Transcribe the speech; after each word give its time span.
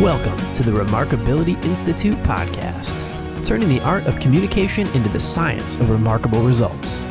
Welcome 0.00 0.52
to 0.52 0.62
the 0.62 0.72
Remarkability 0.72 1.64
Institute 1.64 2.18
podcast, 2.18 3.02
turning 3.46 3.70
the 3.70 3.80
art 3.80 4.04
of 4.04 4.20
communication 4.20 4.86
into 4.88 5.08
the 5.08 5.18
science 5.18 5.76
of 5.76 5.88
remarkable 5.88 6.42
results. 6.42 7.02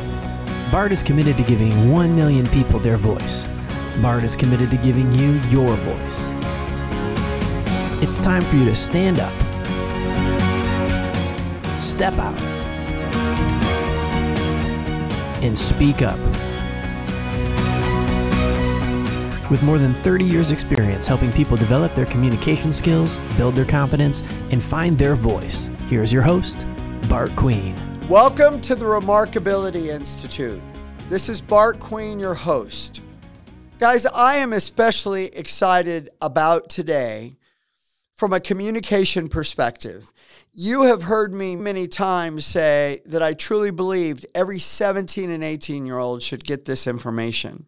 BART 0.70 0.92
is 0.92 1.02
committed 1.02 1.36
to 1.38 1.42
giving 1.42 1.90
1 1.90 2.14
million 2.14 2.46
people 2.46 2.78
their 2.78 2.96
voice. 2.96 3.44
BART 4.00 4.22
is 4.22 4.36
committed 4.36 4.70
to 4.70 4.76
giving 4.76 5.12
you 5.12 5.32
your 5.50 5.74
voice. 5.74 6.28
It's 8.00 8.20
time 8.20 8.42
for 8.42 8.54
you 8.54 8.64
to 8.66 8.76
stand 8.76 9.18
up, 9.18 9.32
step 11.82 12.14
out, 12.18 12.40
and 15.42 15.58
speak 15.58 16.02
up. 16.02 16.20
With 19.48 19.62
more 19.62 19.78
than 19.78 19.94
30 19.94 20.24
years' 20.24 20.50
experience 20.50 21.06
helping 21.06 21.32
people 21.32 21.56
develop 21.56 21.94
their 21.94 22.06
communication 22.06 22.72
skills, 22.72 23.18
build 23.36 23.54
their 23.54 23.64
confidence, 23.64 24.24
and 24.50 24.60
find 24.60 24.98
their 24.98 25.14
voice, 25.14 25.70
here's 25.86 26.12
your 26.12 26.22
host, 26.22 26.66
Bart 27.08 27.30
Queen. 27.36 27.76
Welcome 28.08 28.60
to 28.62 28.74
the 28.74 28.84
Remarkability 28.84 29.86
Institute. 29.86 30.60
This 31.08 31.28
is 31.28 31.40
Bart 31.40 31.78
Queen, 31.78 32.18
your 32.18 32.34
host. 32.34 33.02
Guys, 33.78 34.04
I 34.04 34.34
am 34.38 34.52
especially 34.52 35.26
excited 35.26 36.10
about 36.20 36.68
today 36.68 37.36
from 38.16 38.32
a 38.32 38.40
communication 38.40 39.28
perspective. 39.28 40.10
You 40.54 40.82
have 40.82 41.04
heard 41.04 41.32
me 41.32 41.54
many 41.54 41.86
times 41.86 42.44
say 42.44 43.00
that 43.06 43.22
I 43.22 43.32
truly 43.32 43.70
believed 43.70 44.26
every 44.34 44.58
17 44.58 45.30
and 45.30 45.44
18 45.44 45.86
year 45.86 45.98
old 45.98 46.24
should 46.24 46.42
get 46.42 46.64
this 46.64 46.88
information. 46.88 47.66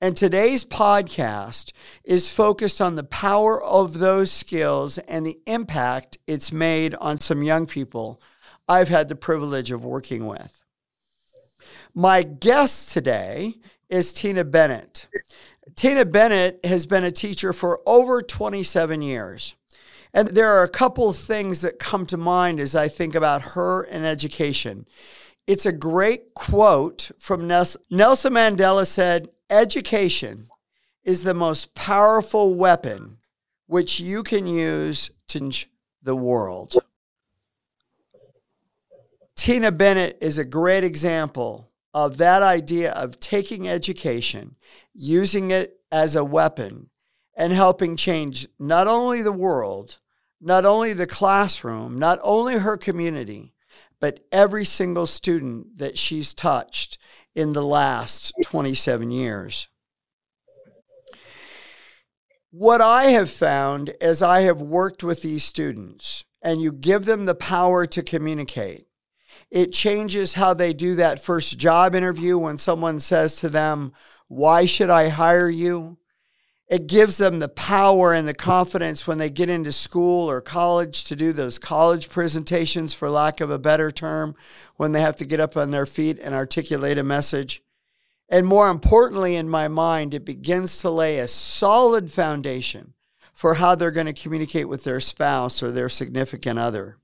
And 0.00 0.16
today's 0.16 0.64
podcast 0.64 1.72
is 2.04 2.32
focused 2.32 2.80
on 2.80 2.94
the 2.94 3.02
power 3.02 3.60
of 3.60 3.98
those 3.98 4.30
skills 4.30 4.98
and 4.98 5.26
the 5.26 5.40
impact 5.46 6.18
it's 6.28 6.52
made 6.52 6.94
on 6.96 7.18
some 7.18 7.42
young 7.42 7.66
people 7.66 8.22
I've 8.68 8.88
had 8.88 9.08
the 9.08 9.16
privilege 9.16 9.72
of 9.72 9.84
working 9.84 10.26
with. 10.26 10.62
My 11.94 12.22
guest 12.22 12.92
today 12.92 13.54
is 13.88 14.12
Tina 14.12 14.44
Bennett. 14.44 15.08
Tina 15.74 16.04
Bennett 16.04 16.60
has 16.64 16.86
been 16.86 17.02
a 17.02 17.10
teacher 17.10 17.52
for 17.52 17.80
over 17.84 18.22
27 18.22 19.02
years. 19.02 19.56
And 20.14 20.28
there 20.28 20.48
are 20.48 20.62
a 20.62 20.68
couple 20.68 21.08
of 21.08 21.16
things 21.16 21.62
that 21.62 21.80
come 21.80 22.06
to 22.06 22.16
mind 22.16 22.60
as 22.60 22.76
I 22.76 22.86
think 22.86 23.16
about 23.16 23.42
her 23.42 23.82
and 23.82 24.06
education. 24.06 24.86
It's 25.48 25.66
a 25.66 25.72
great 25.72 26.34
quote 26.34 27.10
from 27.18 27.48
Nelson 27.48 27.82
Mandela 27.90 28.86
said, 28.86 29.30
Education 29.50 30.48
is 31.04 31.22
the 31.22 31.34
most 31.34 31.74
powerful 31.74 32.54
weapon 32.54 33.18
which 33.66 33.98
you 33.98 34.22
can 34.22 34.46
use 34.46 35.10
to 35.28 35.40
change 35.40 35.70
the 36.02 36.16
world. 36.16 36.74
Tina 39.36 39.72
Bennett 39.72 40.18
is 40.20 40.36
a 40.36 40.44
great 40.44 40.84
example 40.84 41.70
of 41.94 42.18
that 42.18 42.42
idea 42.42 42.92
of 42.92 43.20
taking 43.20 43.66
education, 43.66 44.56
using 44.92 45.50
it 45.50 45.80
as 45.90 46.14
a 46.14 46.24
weapon, 46.24 46.90
and 47.34 47.52
helping 47.52 47.96
change 47.96 48.48
not 48.58 48.86
only 48.86 49.22
the 49.22 49.32
world, 49.32 49.98
not 50.40 50.66
only 50.66 50.92
the 50.92 51.06
classroom, 51.06 51.96
not 51.96 52.18
only 52.22 52.58
her 52.58 52.76
community, 52.76 53.54
but 54.00 54.20
every 54.30 54.64
single 54.64 55.06
student 55.06 55.78
that 55.78 55.96
she's 55.96 56.34
touched 56.34 56.98
in 57.34 57.52
the 57.52 57.62
last 57.62 58.32
27 58.44 59.10
years. 59.10 59.68
What 62.50 62.80
I 62.80 63.04
have 63.04 63.30
found 63.30 63.90
as 64.00 64.22
I 64.22 64.40
have 64.40 64.60
worked 64.60 65.04
with 65.04 65.22
these 65.22 65.44
students, 65.44 66.24
and 66.42 66.60
you 66.60 66.72
give 66.72 67.04
them 67.04 67.24
the 67.24 67.34
power 67.34 67.86
to 67.86 68.02
communicate, 68.02 68.86
it 69.50 69.72
changes 69.72 70.34
how 70.34 70.54
they 70.54 70.72
do 70.72 70.94
that 70.94 71.22
first 71.22 71.58
job 71.58 71.94
interview 71.94 72.38
when 72.38 72.58
someone 72.58 73.00
says 73.00 73.36
to 73.36 73.48
them, 73.48 73.92
Why 74.28 74.66
should 74.66 74.90
I 74.90 75.08
hire 75.08 75.48
you? 75.48 75.98
It 76.68 76.86
gives 76.86 77.16
them 77.16 77.38
the 77.38 77.48
power 77.48 78.12
and 78.12 78.28
the 78.28 78.34
confidence 78.34 79.06
when 79.06 79.16
they 79.16 79.30
get 79.30 79.48
into 79.48 79.72
school 79.72 80.30
or 80.30 80.42
college 80.42 81.04
to 81.04 81.16
do 81.16 81.32
those 81.32 81.58
college 81.58 82.10
presentations, 82.10 82.92
for 82.92 83.08
lack 83.08 83.40
of 83.40 83.50
a 83.50 83.58
better 83.58 83.90
term, 83.90 84.34
when 84.76 84.92
they 84.92 85.00
have 85.00 85.16
to 85.16 85.24
get 85.24 85.40
up 85.40 85.56
on 85.56 85.70
their 85.70 85.86
feet 85.86 86.18
and 86.22 86.34
articulate 86.34 86.98
a 86.98 87.02
message. 87.02 87.62
And 88.28 88.46
more 88.46 88.68
importantly, 88.68 89.34
in 89.34 89.48
my 89.48 89.68
mind, 89.68 90.12
it 90.12 90.26
begins 90.26 90.76
to 90.78 90.90
lay 90.90 91.18
a 91.18 91.26
solid 91.26 92.10
foundation 92.10 92.92
for 93.32 93.54
how 93.54 93.74
they're 93.74 93.90
going 93.90 94.06
to 94.06 94.12
communicate 94.12 94.68
with 94.68 94.84
their 94.84 95.00
spouse 95.00 95.62
or 95.62 95.70
their 95.70 95.88
significant 95.88 96.58
other. 96.58 96.98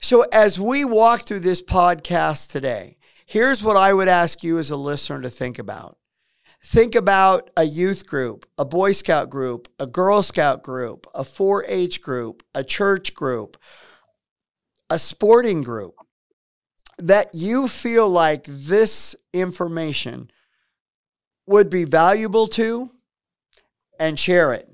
So, 0.00 0.22
as 0.32 0.58
we 0.58 0.84
walk 0.84 1.22
through 1.22 1.40
this 1.40 1.60
podcast 1.60 2.52
today, 2.52 2.96
here's 3.26 3.62
what 3.62 3.76
I 3.76 3.92
would 3.92 4.08
ask 4.08 4.42
you 4.42 4.58
as 4.58 4.70
a 4.70 4.76
listener 4.76 5.20
to 5.20 5.28
think 5.28 5.58
about. 5.58 5.98
Think 6.64 6.94
about 6.94 7.50
a 7.56 7.64
youth 7.64 8.06
group, 8.06 8.44
a 8.58 8.64
Boy 8.64 8.92
Scout 8.92 9.30
group, 9.30 9.68
a 9.78 9.86
Girl 9.86 10.22
Scout 10.22 10.62
group, 10.62 11.06
a 11.14 11.24
4 11.24 11.64
H 11.68 12.02
group, 12.02 12.42
a 12.54 12.64
church 12.64 13.14
group, 13.14 13.56
a 14.90 14.98
sporting 14.98 15.62
group 15.62 15.94
that 16.98 17.30
you 17.32 17.68
feel 17.68 18.08
like 18.08 18.44
this 18.46 19.14
information 19.32 20.30
would 21.46 21.70
be 21.70 21.84
valuable 21.84 22.46
to 22.48 22.90
and 23.98 24.18
share 24.18 24.52
it. 24.52 24.68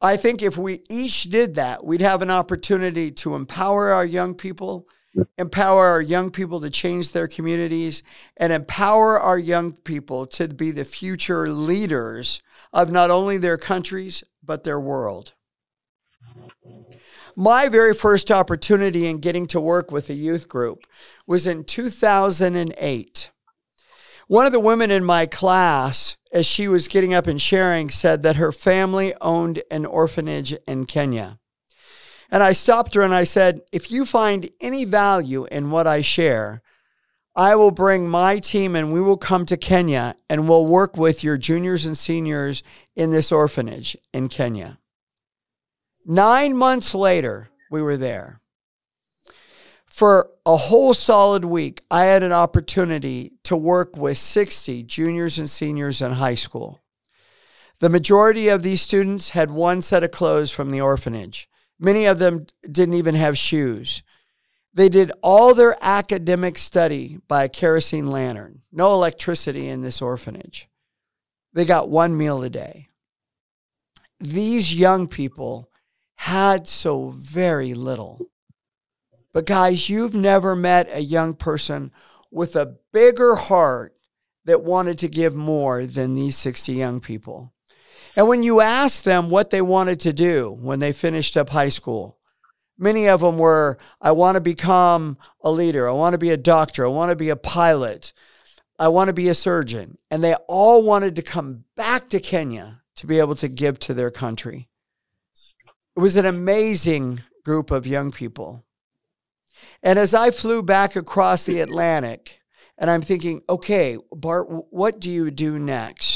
I 0.00 0.16
think 0.16 0.42
if 0.42 0.56
we 0.56 0.80
each 0.88 1.24
did 1.24 1.56
that, 1.56 1.84
we'd 1.84 2.00
have 2.00 2.22
an 2.22 2.30
opportunity 2.30 3.10
to 3.12 3.34
empower 3.34 3.90
our 3.90 4.04
young 4.04 4.34
people 4.34 4.88
empower 5.36 5.86
our 5.86 6.02
young 6.02 6.30
people 6.30 6.60
to 6.60 6.70
change 6.70 7.12
their 7.12 7.26
communities, 7.26 8.02
and 8.36 8.52
empower 8.52 9.18
our 9.18 9.38
young 9.38 9.72
people 9.72 10.26
to 10.26 10.48
be 10.48 10.70
the 10.70 10.84
future 10.84 11.48
leaders 11.48 12.42
of 12.72 12.90
not 12.90 13.10
only 13.10 13.38
their 13.38 13.56
countries, 13.56 14.22
but 14.42 14.64
their 14.64 14.80
world. 14.80 15.34
My 17.36 17.68
very 17.68 17.94
first 17.94 18.30
opportunity 18.30 19.06
in 19.06 19.18
getting 19.18 19.46
to 19.48 19.60
work 19.60 19.90
with 19.90 20.10
a 20.10 20.14
youth 20.14 20.48
group 20.48 20.86
was 21.26 21.46
in 21.46 21.64
2008. 21.64 23.30
One 24.26 24.46
of 24.46 24.52
the 24.52 24.60
women 24.60 24.92
in 24.92 25.04
my 25.04 25.26
class, 25.26 26.16
as 26.32 26.46
she 26.46 26.68
was 26.68 26.86
getting 26.86 27.14
up 27.14 27.26
and 27.26 27.40
sharing, 27.40 27.90
said 27.90 28.22
that 28.22 28.36
her 28.36 28.52
family 28.52 29.12
owned 29.20 29.62
an 29.72 29.86
orphanage 29.86 30.52
in 30.68 30.86
Kenya. 30.86 31.39
And 32.30 32.42
I 32.42 32.52
stopped 32.52 32.94
her 32.94 33.02
and 33.02 33.14
I 33.14 33.24
said, 33.24 33.62
if 33.72 33.90
you 33.90 34.06
find 34.06 34.50
any 34.60 34.84
value 34.84 35.46
in 35.46 35.70
what 35.70 35.86
I 35.86 36.00
share, 36.00 36.62
I 37.34 37.56
will 37.56 37.70
bring 37.70 38.08
my 38.08 38.38
team 38.38 38.76
and 38.76 38.92
we 38.92 39.00
will 39.00 39.16
come 39.16 39.46
to 39.46 39.56
Kenya 39.56 40.14
and 40.28 40.48
we'll 40.48 40.66
work 40.66 40.96
with 40.96 41.24
your 41.24 41.36
juniors 41.36 41.86
and 41.86 41.96
seniors 41.96 42.62
in 42.94 43.10
this 43.10 43.32
orphanage 43.32 43.96
in 44.12 44.28
Kenya. 44.28 44.78
Nine 46.06 46.56
months 46.56 46.94
later, 46.94 47.50
we 47.70 47.82
were 47.82 47.96
there. 47.96 48.40
For 49.86 50.30
a 50.46 50.56
whole 50.56 50.94
solid 50.94 51.44
week, 51.44 51.82
I 51.90 52.04
had 52.04 52.22
an 52.22 52.32
opportunity 52.32 53.32
to 53.44 53.56
work 53.56 53.96
with 53.96 54.18
60 54.18 54.84
juniors 54.84 55.38
and 55.38 55.50
seniors 55.50 56.00
in 56.00 56.12
high 56.12 56.36
school. 56.36 56.80
The 57.80 57.90
majority 57.90 58.48
of 58.48 58.62
these 58.62 58.80
students 58.80 59.30
had 59.30 59.50
one 59.50 59.82
set 59.82 60.04
of 60.04 60.10
clothes 60.10 60.50
from 60.50 60.70
the 60.70 60.80
orphanage. 60.80 61.49
Many 61.80 62.04
of 62.04 62.18
them 62.18 62.46
didn't 62.70 62.94
even 62.94 63.14
have 63.14 63.38
shoes. 63.38 64.02
They 64.74 64.90
did 64.90 65.10
all 65.22 65.54
their 65.54 65.76
academic 65.80 66.58
study 66.58 67.18
by 67.26 67.44
a 67.44 67.48
kerosene 67.48 68.10
lantern. 68.10 68.60
No 68.70 68.92
electricity 68.92 69.68
in 69.68 69.80
this 69.80 70.00
orphanage. 70.02 70.68
They 71.54 71.64
got 71.64 71.90
one 71.90 72.16
meal 72.16 72.42
a 72.42 72.50
day. 72.50 72.88
These 74.20 74.78
young 74.78 75.08
people 75.08 75.70
had 76.16 76.68
so 76.68 77.08
very 77.16 77.72
little. 77.72 78.20
But, 79.32 79.46
guys, 79.46 79.88
you've 79.88 80.14
never 80.14 80.54
met 80.54 80.88
a 80.92 81.00
young 81.00 81.34
person 81.34 81.92
with 82.30 82.54
a 82.54 82.76
bigger 82.92 83.34
heart 83.34 83.96
that 84.44 84.62
wanted 84.62 84.98
to 84.98 85.08
give 85.08 85.34
more 85.34 85.86
than 85.86 86.14
these 86.14 86.36
60 86.36 86.72
young 86.72 87.00
people. 87.00 87.52
And 88.16 88.28
when 88.28 88.42
you 88.42 88.60
asked 88.60 89.04
them 89.04 89.30
what 89.30 89.50
they 89.50 89.62
wanted 89.62 90.00
to 90.00 90.12
do 90.12 90.50
when 90.60 90.78
they 90.78 90.92
finished 90.92 91.36
up 91.36 91.50
high 91.50 91.68
school, 91.68 92.18
many 92.78 93.08
of 93.08 93.20
them 93.20 93.38
were 93.38 93.78
I 94.00 94.12
want 94.12 94.36
to 94.36 94.40
become 94.40 95.16
a 95.42 95.50
leader, 95.50 95.88
I 95.88 95.92
want 95.92 96.14
to 96.14 96.18
be 96.18 96.30
a 96.30 96.36
doctor, 96.36 96.84
I 96.84 96.88
want 96.88 97.10
to 97.10 97.16
be 97.16 97.28
a 97.28 97.36
pilot, 97.36 98.12
I 98.78 98.88
want 98.88 99.08
to 99.08 99.14
be 99.14 99.28
a 99.28 99.34
surgeon. 99.34 99.98
And 100.10 100.24
they 100.24 100.34
all 100.48 100.82
wanted 100.82 101.16
to 101.16 101.22
come 101.22 101.64
back 101.76 102.08
to 102.08 102.20
Kenya 102.20 102.82
to 102.96 103.06
be 103.06 103.18
able 103.18 103.36
to 103.36 103.48
give 103.48 103.78
to 103.80 103.94
their 103.94 104.10
country. 104.10 104.68
It 105.96 106.00
was 106.00 106.16
an 106.16 106.26
amazing 106.26 107.20
group 107.44 107.70
of 107.70 107.86
young 107.86 108.10
people. 108.10 108.64
And 109.82 109.98
as 109.98 110.14
I 110.14 110.30
flew 110.30 110.62
back 110.62 110.96
across 110.96 111.44
the 111.44 111.60
Atlantic, 111.60 112.40
and 112.78 112.90
I'm 112.90 113.02
thinking, 113.02 113.42
okay, 113.48 113.98
Bart, 114.10 114.46
what 114.48 115.00
do 115.00 115.10
you 115.10 115.30
do 115.30 115.58
next? 115.58 116.09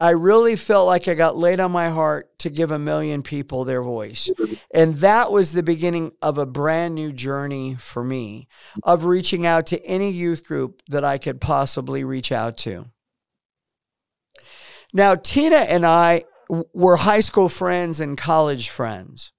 I 0.00 0.10
really 0.10 0.54
felt 0.54 0.86
like 0.86 1.08
I 1.08 1.14
got 1.14 1.36
laid 1.36 1.58
on 1.58 1.72
my 1.72 1.90
heart 1.90 2.38
to 2.40 2.50
give 2.50 2.70
a 2.70 2.78
million 2.78 3.22
people 3.22 3.64
their 3.64 3.82
voice. 3.82 4.30
And 4.72 4.96
that 4.96 5.32
was 5.32 5.52
the 5.52 5.62
beginning 5.62 6.12
of 6.22 6.38
a 6.38 6.46
brand 6.46 6.94
new 6.94 7.12
journey 7.12 7.76
for 7.78 8.04
me 8.04 8.46
of 8.84 9.04
reaching 9.04 9.44
out 9.44 9.66
to 9.66 9.84
any 9.84 10.10
youth 10.10 10.46
group 10.46 10.82
that 10.88 11.04
I 11.04 11.18
could 11.18 11.40
possibly 11.40 12.04
reach 12.04 12.30
out 12.30 12.56
to. 12.58 12.86
Now, 14.94 15.16
Tina 15.16 15.56
and 15.56 15.84
I 15.84 16.24
were 16.48 16.96
high 16.96 17.20
school 17.20 17.48
friends 17.48 17.98
and 17.98 18.16
college 18.16 18.70
friends. 18.70 19.32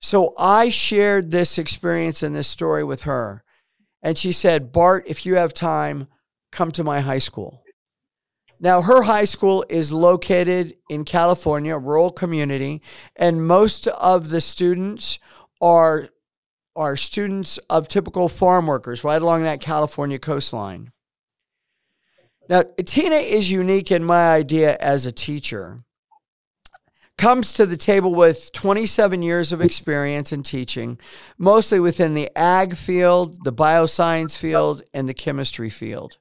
So 0.00 0.34
I 0.38 0.68
shared 0.68 1.30
this 1.30 1.58
experience 1.58 2.22
and 2.22 2.34
this 2.34 2.48
story 2.48 2.84
with 2.84 3.02
her. 3.02 3.42
And 4.02 4.16
she 4.16 4.30
said, 4.30 4.70
Bart, 4.70 5.04
if 5.08 5.26
you 5.26 5.34
have 5.34 5.52
time, 5.52 6.06
come 6.52 6.70
to 6.72 6.84
my 6.84 7.00
high 7.00 7.18
school. 7.18 7.62
Now, 8.58 8.82
her 8.82 9.02
high 9.02 9.24
school 9.24 9.64
is 9.68 9.92
located 9.92 10.76
in 10.88 11.04
California, 11.04 11.76
a 11.76 11.78
rural 11.78 12.10
community, 12.10 12.80
and 13.14 13.46
most 13.46 13.86
of 13.86 14.30
the 14.30 14.40
students 14.40 15.18
are, 15.60 16.08
are 16.74 16.96
students 16.96 17.58
of 17.68 17.88
typical 17.88 18.28
farm 18.28 18.66
workers 18.66 19.04
right 19.04 19.20
along 19.20 19.42
that 19.42 19.60
California 19.60 20.18
coastline. 20.18 20.92
Now, 22.48 22.62
Tina 22.84 23.16
is 23.16 23.50
unique 23.50 23.90
in 23.90 24.04
my 24.04 24.32
idea 24.32 24.76
as 24.80 25.04
a 25.04 25.12
teacher. 25.12 25.82
Comes 27.18 27.54
to 27.54 27.66
the 27.66 27.78
table 27.78 28.14
with 28.14 28.52
27 28.52 29.22
years 29.22 29.50
of 29.52 29.60
experience 29.60 30.32
in 30.32 30.42
teaching, 30.42 30.98
mostly 31.38 31.80
within 31.80 32.14
the 32.14 32.30
ag 32.36 32.76
field, 32.76 33.42
the 33.42 33.52
bioscience 33.52 34.36
field, 34.36 34.82
and 34.94 35.08
the 35.08 35.14
chemistry 35.14 35.70
field. 35.70 36.18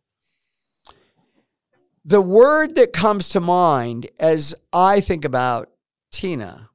The 2.08 2.22
word 2.22 2.76
that 2.76 2.94
comes 2.94 3.30
to 3.30 3.42
mind 3.42 4.08
as 4.20 4.54
I 4.72 5.00
think 5.00 5.26
about 5.26 5.72
Tina 6.12 6.70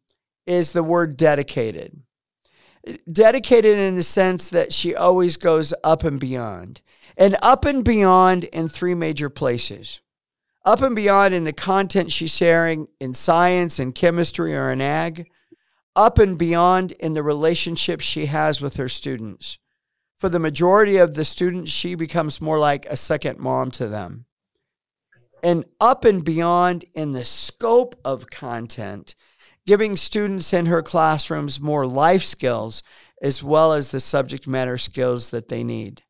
is 0.44 0.72
the 0.72 0.82
word 0.82 1.16
dedicated. 1.16 2.02
Dedicated 3.10 3.78
in 3.78 3.94
the 3.94 4.02
sense 4.02 4.48
that 4.48 4.72
she 4.72 4.92
always 4.92 5.36
goes 5.36 5.72
up 5.84 6.02
and 6.02 6.18
beyond, 6.18 6.80
and 7.16 7.36
up 7.42 7.64
and 7.64 7.84
beyond 7.84 8.42
in 8.42 8.66
three 8.66 8.96
major 8.96 9.30
places. 9.30 10.00
Up 10.64 10.82
and 10.82 10.96
beyond 10.96 11.32
in 11.32 11.44
the 11.44 11.52
content 11.52 12.10
she's 12.10 12.34
sharing 12.34 12.88
in 12.98 13.14
science 13.14 13.78
and 13.78 13.94
chemistry 13.94 14.56
or 14.56 14.72
in 14.72 14.80
ag, 14.80 15.30
up 15.94 16.18
and 16.18 16.36
beyond 16.38 16.90
in 16.92 17.14
the 17.14 17.22
relationships 17.22 18.04
she 18.04 18.26
has 18.26 18.60
with 18.60 18.78
her 18.78 18.88
students. 18.88 19.60
For 20.18 20.28
the 20.28 20.40
majority 20.40 20.96
of 20.96 21.14
the 21.14 21.24
students, 21.24 21.70
she 21.70 21.94
becomes 21.94 22.40
more 22.40 22.58
like 22.58 22.84
a 22.86 22.96
second 22.96 23.38
mom 23.38 23.70
to 23.72 23.86
them 23.86 24.26
and 25.42 25.64
up 25.80 26.04
and 26.04 26.24
beyond 26.24 26.84
in 26.94 27.12
the 27.12 27.24
scope 27.24 27.94
of 28.04 28.30
content, 28.30 29.14
giving 29.66 29.96
students 29.96 30.52
in 30.52 30.66
her 30.66 30.82
classrooms 30.82 31.60
more 31.60 31.86
life 31.86 32.22
skills 32.22 32.82
as 33.22 33.42
well 33.42 33.72
as 33.72 33.90
the 33.90 34.00
subject 34.00 34.46
matter 34.46 34.78
skills 34.78 35.30
that 35.30 35.48
they 35.48 35.62
need. 35.62 36.02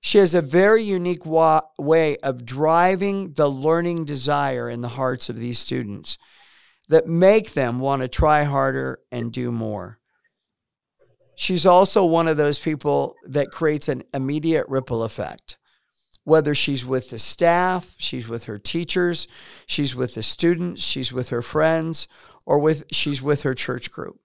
She 0.00 0.18
has 0.18 0.34
a 0.34 0.42
very 0.42 0.82
unique 0.82 1.26
wa- 1.26 1.62
way 1.78 2.16
of 2.18 2.44
driving 2.44 3.32
the 3.32 3.48
learning 3.48 4.04
desire 4.04 4.70
in 4.70 4.80
the 4.80 4.88
hearts 4.88 5.28
of 5.28 5.38
these 5.38 5.58
students 5.58 6.18
that 6.88 7.06
make 7.06 7.52
them 7.52 7.80
want 7.80 8.02
to 8.02 8.08
try 8.08 8.44
harder 8.44 9.00
and 9.12 9.32
do 9.32 9.52
more. 9.52 9.98
She's 11.36 11.66
also 11.66 12.04
one 12.04 12.26
of 12.26 12.36
those 12.36 12.58
people 12.58 13.14
that 13.24 13.50
creates 13.50 13.88
an 13.88 14.02
immediate 14.12 14.66
ripple 14.68 15.02
effect 15.02 15.57
whether 16.28 16.54
she's 16.54 16.84
with 16.84 17.08
the 17.08 17.18
staff, 17.18 17.94
she's 17.96 18.28
with 18.28 18.44
her 18.44 18.58
teachers, 18.58 19.26
she's 19.66 19.96
with 19.96 20.14
the 20.14 20.22
students, 20.22 20.82
she's 20.82 21.10
with 21.10 21.30
her 21.30 21.40
friends, 21.40 22.06
or 22.44 22.58
with 22.58 22.84
she's 22.92 23.22
with 23.22 23.42
her 23.44 23.54
church 23.54 23.90
group. 23.90 24.20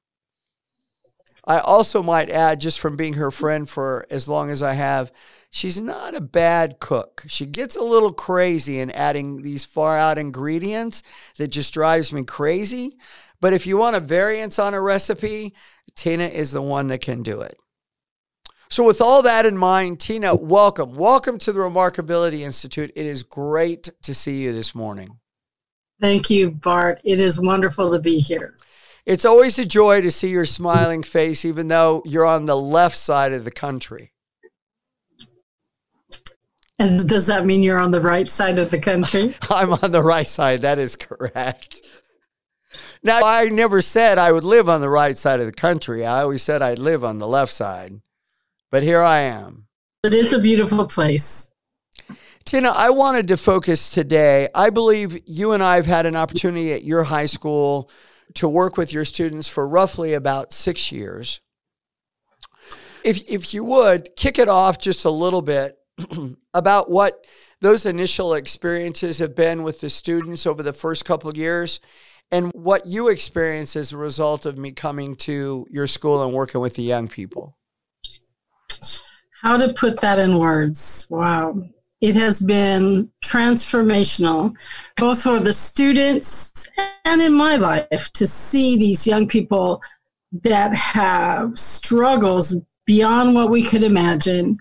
I 1.47 1.59
also 1.59 2.03
might 2.03 2.29
add, 2.29 2.59
just 2.59 2.77
from 2.79 2.97
being 2.97 3.13
her 3.13 3.31
friend 3.31 3.69
for 3.69 4.05
as 4.09 4.27
long 4.27 4.49
as 4.49 4.61
I 4.61 4.73
have, 4.73 5.13
she's 5.49 5.79
not 5.79 6.13
a 6.13 6.21
bad 6.21 6.81
cook. 6.81 7.23
She 7.27 7.45
gets 7.45 7.77
a 7.77 7.81
little 7.81 8.13
crazy 8.13 8.79
in 8.79 8.91
adding 8.91 9.41
these 9.41 9.63
far 9.63 9.97
out 9.97 10.17
ingredients 10.17 11.03
that 11.37 11.49
just 11.49 11.73
drives 11.73 12.11
me 12.11 12.23
crazy. 12.23 12.97
But 13.39 13.53
if 13.53 13.65
you 13.65 13.77
want 13.77 13.95
a 13.95 14.01
variance 14.01 14.59
on 14.59 14.73
a 14.73 14.81
recipe, 14.81 15.53
Tina 15.95 16.25
is 16.25 16.51
the 16.51 16.61
one 16.61 16.87
that 16.87 16.99
can 16.99 17.23
do 17.23 17.39
it. 17.41 17.57
So, 18.69 18.83
with 18.83 19.01
all 19.01 19.21
that 19.21 19.45
in 19.45 19.57
mind, 19.57 19.99
Tina, 19.99 20.35
welcome. 20.35 20.95
Welcome 20.95 21.37
to 21.39 21.51
the 21.51 21.59
Remarkability 21.59 22.39
Institute. 22.39 22.91
It 22.95 23.05
is 23.05 23.23
great 23.23 23.89
to 24.01 24.13
see 24.13 24.41
you 24.43 24.53
this 24.53 24.73
morning. 24.73 25.19
Thank 26.01 26.29
you, 26.29 26.51
Bart. 26.51 26.99
It 27.03 27.19
is 27.19 27.39
wonderful 27.39 27.91
to 27.91 27.99
be 27.99 28.19
here. 28.19 28.55
It's 29.05 29.25
always 29.25 29.59
a 29.59 29.65
joy 29.65 30.01
to 30.01 30.11
see 30.11 30.29
your 30.29 30.45
smiling 30.45 31.03
face, 31.03 31.45
even 31.45 31.67
though 31.67 32.01
you're 32.05 32.25
on 32.25 32.45
the 32.45 32.57
left 32.57 32.95
side 32.95 33.33
of 33.33 33.43
the 33.43 33.51
country. 33.51 34.11
And 36.79 37.07
does 37.07 37.27
that 37.27 37.45
mean 37.45 37.63
you're 37.63 37.79
on 37.79 37.91
the 37.91 38.01
right 38.01 38.27
side 38.27 38.57
of 38.57 38.71
the 38.71 38.79
country? 38.79 39.35
I'm 39.49 39.73
on 39.73 39.91
the 39.91 40.03
right 40.03 40.27
side. 40.27 40.61
That 40.61 40.79
is 40.79 40.95
correct. 40.95 41.81
Now, 43.03 43.19
I 43.23 43.49
never 43.49 43.81
said 43.81 44.17
I 44.17 44.31
would 44.31 44.45
live 44.45 44.67
on 44.67 44.81
the 44.81 44.89
right 44.89 45.15
side 45.15 45.39
of 45.39 45.45
the 45.45 45.51
country. 45.51 46.05
I 46.05 46.21
always 46.21 46.41
said 46.41 46.61
I'd 46.61 46.79
live 46.79 47.03
on 47.03 47.19
the 47.19 47.27
left 47.27 47.51
side 47.51 48.01
but 48.73 48.81
here 48.81 49.03
I 49.03 49.19
am. 49.19 49.67
It 50.03 50.15
is 50.15 50.33
a 50.33 50.39
beautiful 50.39 50.87
place. 50.87 51.53
Tina, 52.43 52.69
I 52.69 52.89
wanted 52.89 53.27
to 53.27 53.37
focus 53.37 53.91
today. 53.91 54.47
I 54.55 54.71
believe 54.71 55.15
you 55.27 55.51
and 55.51 55.61
I 55.61 55.75
have 55.75 55.85
had 55.85 56.07
an 56.07 56.15
opportunity 56.15 56.73
at 56.73 56.83
your 56.83 57.03
high 57.03 57.27
school 57.27 57.91
to 58.33 58.49
work 58.49 58.75
with 58.75 58.91
your 58.91 59.05
students 59.05 59.47
for 59.47 59.67
roughly 59.67 60.15
about 60.15 60.53
six 60.53 60.91
years. 60.91 61.39
If, 63.05 63.29
if 63.29 63.53
you 63.53 63.63
would, 63.63 64.15
kick 64.15 64.39
it 64.39 64.49
off 64.49 64.79
just 64.79 65.05
a 65.05 65.11
little 65.11 65.43
bit 65.43 65.77
about 66.55 66.89
what 66.89 67.23
those 67.61 67.85
initial 67.85 68.33
experiences 68.33 69.19
have 69.19 69.35
been 69.35 69.61
with 69.61 69.81
the 69.81 69.89
students 69.91 70.47
over 70.47 70.63
the 70.63 70.73
first 70.73 71.05
couple 71.05 71.29
of 71.29 71.37
years 71.37 71.79
and 72.31 72.51
what 72.55 72.87
you 72.87 73.09
experienced 73.09 73.75
as 73.75 73.93
a 73.93 73.97
result 73.97 74.47
of 74.47 74.57
me 74.57 74.71
coming 74.71 75.15
to 75.17 75.67
your 75.69 75.85
school 75.85 76.23
and 76.23 76.33
working 76.33 76.59
with 76.59 76.73
the 76.75 76.81
young 76.81 77.07
people. 77.07 77.53
How 79.43 79.57
to 79.57 79.73
put 79.73 79.99
that 80.01 80.19
in 80.19 80.39
words? 80.39 81.05
Wow. 81.09 81.61
It 81.99 82.15
has 82.15 82.39
been 82.41 83.11
transformational, 83.23 84.55
both 84.97 85.21
for 85.21 85.39
the 85.39 85.53
students 85.53 86.69
and 87.05 87.21
in 87.21 87.33
my 87.33 87.57
life, 87.57 88.11
to 88.13 88.25
see 88.25 88.77
these 88.77 89.05
young 89.05 89.27
people 89.27 89.81
that 90.43 90.73
have 90.73 91.57
struggles 91.59 92.55
beyond 92.85 93.35
what 93.35 93.49
we 93.49 93.63
could 93.63 93.83
imagine 93.83 94.57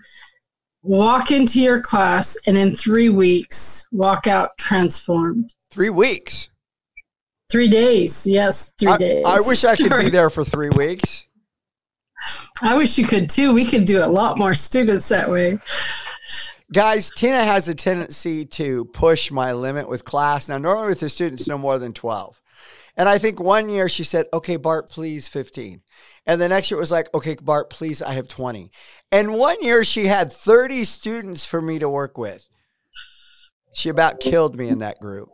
walk 0.81 1.31
into 1.31 1.61
your 1.61 1.81
class 1.81 2.37
and 2.45 2.57
in 2.57 2.75
three 2.75 3.09
weeks 3.09 3.87
walk 3.91 4.27
out 4.27 4.51
transformed. 4.57 5.53
Three 5.71 5.89
weeks? 5.89 6.49
Three 7.49 7.69
days. 7.69 8.27
Yes, 8.27 8.73
three 8.77 8.91
I, 8.91 8.97
days. 8.97 9.25
I 9.25 9.39
wish 9.41 9.63
I 9.63 9.75
could 9.75 9.97
be 9.97 10.09
there 10.11 10.29
for 10.29 10.43
three 10.43 10.69
weeks. 10.75 11.27
I 12.63 12.77
wish 12.77 12.97
you 12.97 13.05
could 13.05 13.29
too. 13.29 13.53
We 13.53 13.65
could 13.65 13.85
do 13.85 14.03
a 14.03 14.07
lot 14.07 14.37
more 14.37 14.53
students 14.53 15.09
that 15.09 15.29
way. 15.29 15.59
Guys, 16.71 17.11
Tina 17.11 17.43
has 17.43 17.67
a 17.67 17.75
tendency 17.75 18.45
to 18.45 18.85
push 18.85 19.29
my 19.29 19.51
limit 19.51 19.89
with 19.89 20.05
class. 20.05 20.47
Now, 20.47 20.57
normally 20.57 20.87
with 20.87 21.01
the 21.01 21.09
students, 21.09 21.47
no 21.47 21.57
more 21.57 21.77
than 21.77 21.93
12. 21.93 22.39
And 22.95 23.09
I 23.09 23.17
think 23.17 23.39
one 23.39 23.69
year 23.69 23.89
she 23.89 24.03
said, 24.03 24.27
okay, 24.33 24.55
Bart, 24.55 24.89
please 24.89 25.27
15. 25.27 25.81
And 26.25 26.39
the 26.39 26.47
next 26.47 26.71
year 26.71 26.77
it 26.77 26.81
was 26.81 26.91
like, 26.91 27.13
okay, 27.13 27.35
Bart, 27.41 27.69
please, 27.69 28.01
I 28.01 28.13
have 28.13 28.27
20. 28.27 28.71
And 29.11 29.33
one 29.33 29.61
year 29.61 29.83
she 29.83 30.05
had 30.05 30.31
30 30.31 30.85
students 30.85 31.45
for 31.45 31.61
me 31.61 31.79
to 31.79 31.89
work 31.89 32.17
with. 32.17 32.47
She 33.73 33.89
about 33.89 34.19
killed 34.19 34.55
me 34.55 34.69
in 34.69 34.79
that 34.79 34.99
group. 34.99 35.29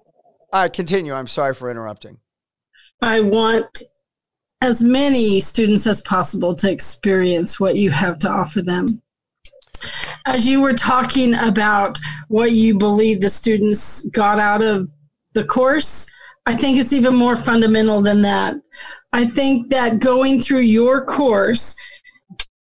All 0.51 0.63
right, 0.63 0.73
continue. 0.73 1.13
I'm 1.13 1.27
sorry 1.27 1.53
for 1.53 1.69
interrupting. 1.69 2.17
I 3.01 3.19
want 3.19 3.83
as 4.61 4.81
many 4.81 5.39
students 5.39 5.87
as 5.87 6.01
possible 6.01 6.53
to 6.55 6.69
experience 6.69 7.59
what 7.59 7.77
you 7.77 7.91
have 7.91 8.19
to 8.19 8.29
offer 8.29 8.61
them. 8.61 8.85
As 10.25 10.45
you 10.45 10.61
were 10.61 10.73
talking 10.73 11.33
about 11.35 11.97
what 12.27 12.51
you 12.51 12.77
believe 12.77 13.21
the 13.21 13.29
students 13.29 14.05
got 14.09 14.37
out 14.37 14.61
of 14.61 14.89
the 15.33 15.45
course, 15.45 16.11
I 16.45 16.55
think 16.55 16.77
it's 16.77 16.93
even 16.93 17.15
more 17.15 17.35
fundamental 17.35 18.01
than 18.01 18.21
that. 18.23 18.55
I 19.13 19.25
think 19.25 19.69
that 19.69 19.99
going 19.99 20.41
through 20.41 20.59
your 20.59 21.05
course 21.05 21.75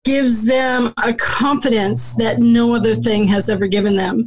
gives 0.04 0.44
them 0.44 0.92
a 1.02 1.14
confidence 1.14 2.14
that 2.16 2.38
no 2.40 2.74
other 2.74 2.94
thing 2.94 3.24
has 3.28 3.48
ever 3.48 3.66
given 3.66 3.96
them 3.96 4.26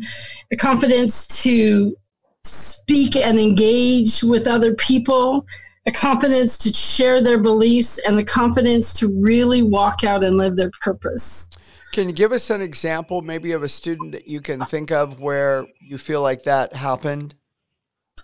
a 0.52 0.56
confidence 0.56 1.28
to 1.44 1.96
speak 2.44 3.16
and 3.16 3.38
engage 3.38 4.24
with 4.24 4.48
other 4.48 4.74
people 4.76 5.46
the 5.88 5.94
confidence 5.94 6.58
to 6.58 6.74
share 6.74 7.24
their 7.24 7.38
beliefs 7.38 7.98
and 8.06 8.18
the 8.18 8.24
confidence 8.24 8.92
to 8.92 9.08
really 9.22 9.64
walk 9.64 10.04
out 10.04 10.22
and 10.22 10.36
live 10.36 10.58
their 10.58 10.70
purpose. 10.82 11.50
Can 11.94 12.10
you 12.10 12.14
give 12.14 12.34
us 12.34 12.50
an 12.50 12.62
example, 12.62 13.22
maybe, 13.22 13.54
of 13.54 13.64
a 13.64 13.70
student 13.70 14.12
that 14.12 14.28
you 14.28 14.42
can 14.42 14.60
think 14.60 14.92
of 14.92 15.22
where 15.22 15.66
you 15.80 15.98
feel 15.98 16.22
like 16.22 16.44
that 16.44 16.76
happened? 16.76 17.36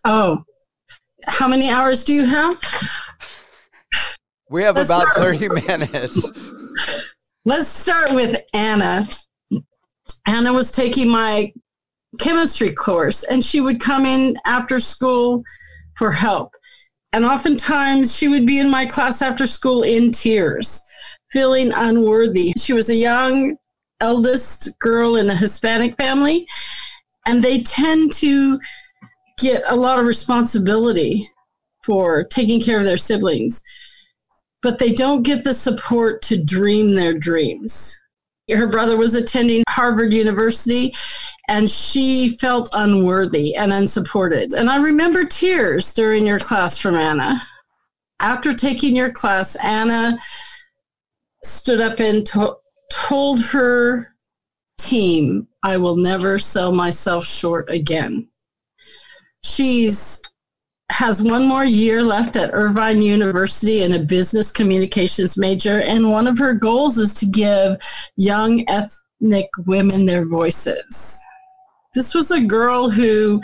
Oh, 0.03 0.43
how 1.25 1.47
many 1.47 1.69
hours 1.69 2.03
do 2.03 2.11
you 2.11 2.25
have? 2.25 2.59
We 4.49 4.63
have 4.63 4.75
Let's 4.75 4.89
about 4.89 5.15
30 5.15 5.47
minutes. 5.47 6.31
Let's 7.45 7.69
start 7.69 8.13
with 8.13 8.41
Anna. 8.53 9.07
Anna 10.27 10.51
was 10.51 10.69
taking 10.69 11.07
my 11.07 11.53
chemistry 12.19 12.73
course 12.73 13.23
and 13.23 13.41
she 13.41 13.61
would 13.61 13.79
come 13.79 14.05
in 14.05 14.35
after 14.45 14.81
school 14.81 15.43
for 15.95 16.11
help. 16.11 16.51
And 17.13 17.25
oftentimes 17.25 18.15
she 18.15 18.27
would 18.27 18.45
be 18.45 18.59
in 18.59 18.71
my 18.71 18.87
class 18.87 19.21
after 19.21 19.45
school 19.45 19.83
in 19.83 20.11
tears, 20.11 20.81
feeling 21.31 21.71
unworthy. 21.71 22.53
She 22.57 22.73
was 22.73 22.89
a 22.89 22.95
young 22.95 23.55
eldest 24.01 24.77
girl 24.79 25.15
in 25.15 25.29
a 25.29 25.35
Hispanic 25.35 25.95
family, 25.95 26.47
and 27.27 27.43
they 27.43 27.61
tend 27.61 28.13
to 28.13 28.59
get 29.37 29.63
a 29.67 29.75
lot 29.75 29.99
of 29.99 30.05
responsibility 30.05 31.27
for 31.83 32.23
taking 32.23 32.59
care 32.59 32.79
of 32.79 32.85
their 32.85 32.97
siblings, 32.97 33.61
but 34.63 34.79
they 34.79 34.91
don't 34.91 35.23
get 35.23 35.43
the 35.43 35.53
support 35.53 36.21
to 36.23 36.43
dream 36.43 36.93
their 36.93 37.13
dreams. 37.13 37.95
Her 38.49 38.67
brother 38.67 38.97
was 38.97 39.15
attending 39.15 39.63
Harvard 39.69 40.13
University 40.13 40.93
and 41.47 41.69
she 41.69 42.29
felt 42.37 42.69
unworthy 42.73 43.55
and 43.55 43.73
unsupported. 43.73 44.53
And 44.53 44.69
I 44.69 44.77
remember 44.77 45.25
tears 45.25 45.93
during 45.93 46.25
your 46.25 46.39
class 46.39 46.77
from 46.77 46.95
Anna. 46.95 47.41
After 48.19 48.53
taking 48.53 48.95
your 48.95 49.11
class, 49.11 49.55
Anna 49.57 50.17
stood 51.43 51.81
up 51.81 51.99
and 51.99 52.25
to- 52.27 52.55
told 52.91 53.43
her 53.45 54.15
team, 54.77 55.47
I 55.63 55.77
will 55.77 55.97
never 55.97 56.39
sell 56.39 56.71
myself 56.71 57.25
short 57.25 57.69
again. 57.69 58.29
She's 59.43 60.21
has 60.91 61.21
one 61.21 61.47
more 61.47 61.65
year 61.65 62.03
left 62.03 62.35
at 62.35 62.53
Irvine 62.53 63.01
University 63.01 63.81
in 63.81 63.93
a 63.93 63.99
business 63.99 64.51
communications 64.51 65.37
major, 65.37 65.81
and 65.81 66.11
one 66.11 66.27
of 66.27 66.37
her 66.37 66.53
goals 66.53 66.97
is 66.99 67.15
to 67.15 67.25
give 67.25 67.77
young 68.15 68.63
ethnic 68.69 69.47
women 69.65 70.05
their 70.05 70.25
voices. 70.25 71.19
This 71.93 72.15
was 72.15 72.31
a 72.31 72.41
girl 72.41 72.89
who 72.89 73.41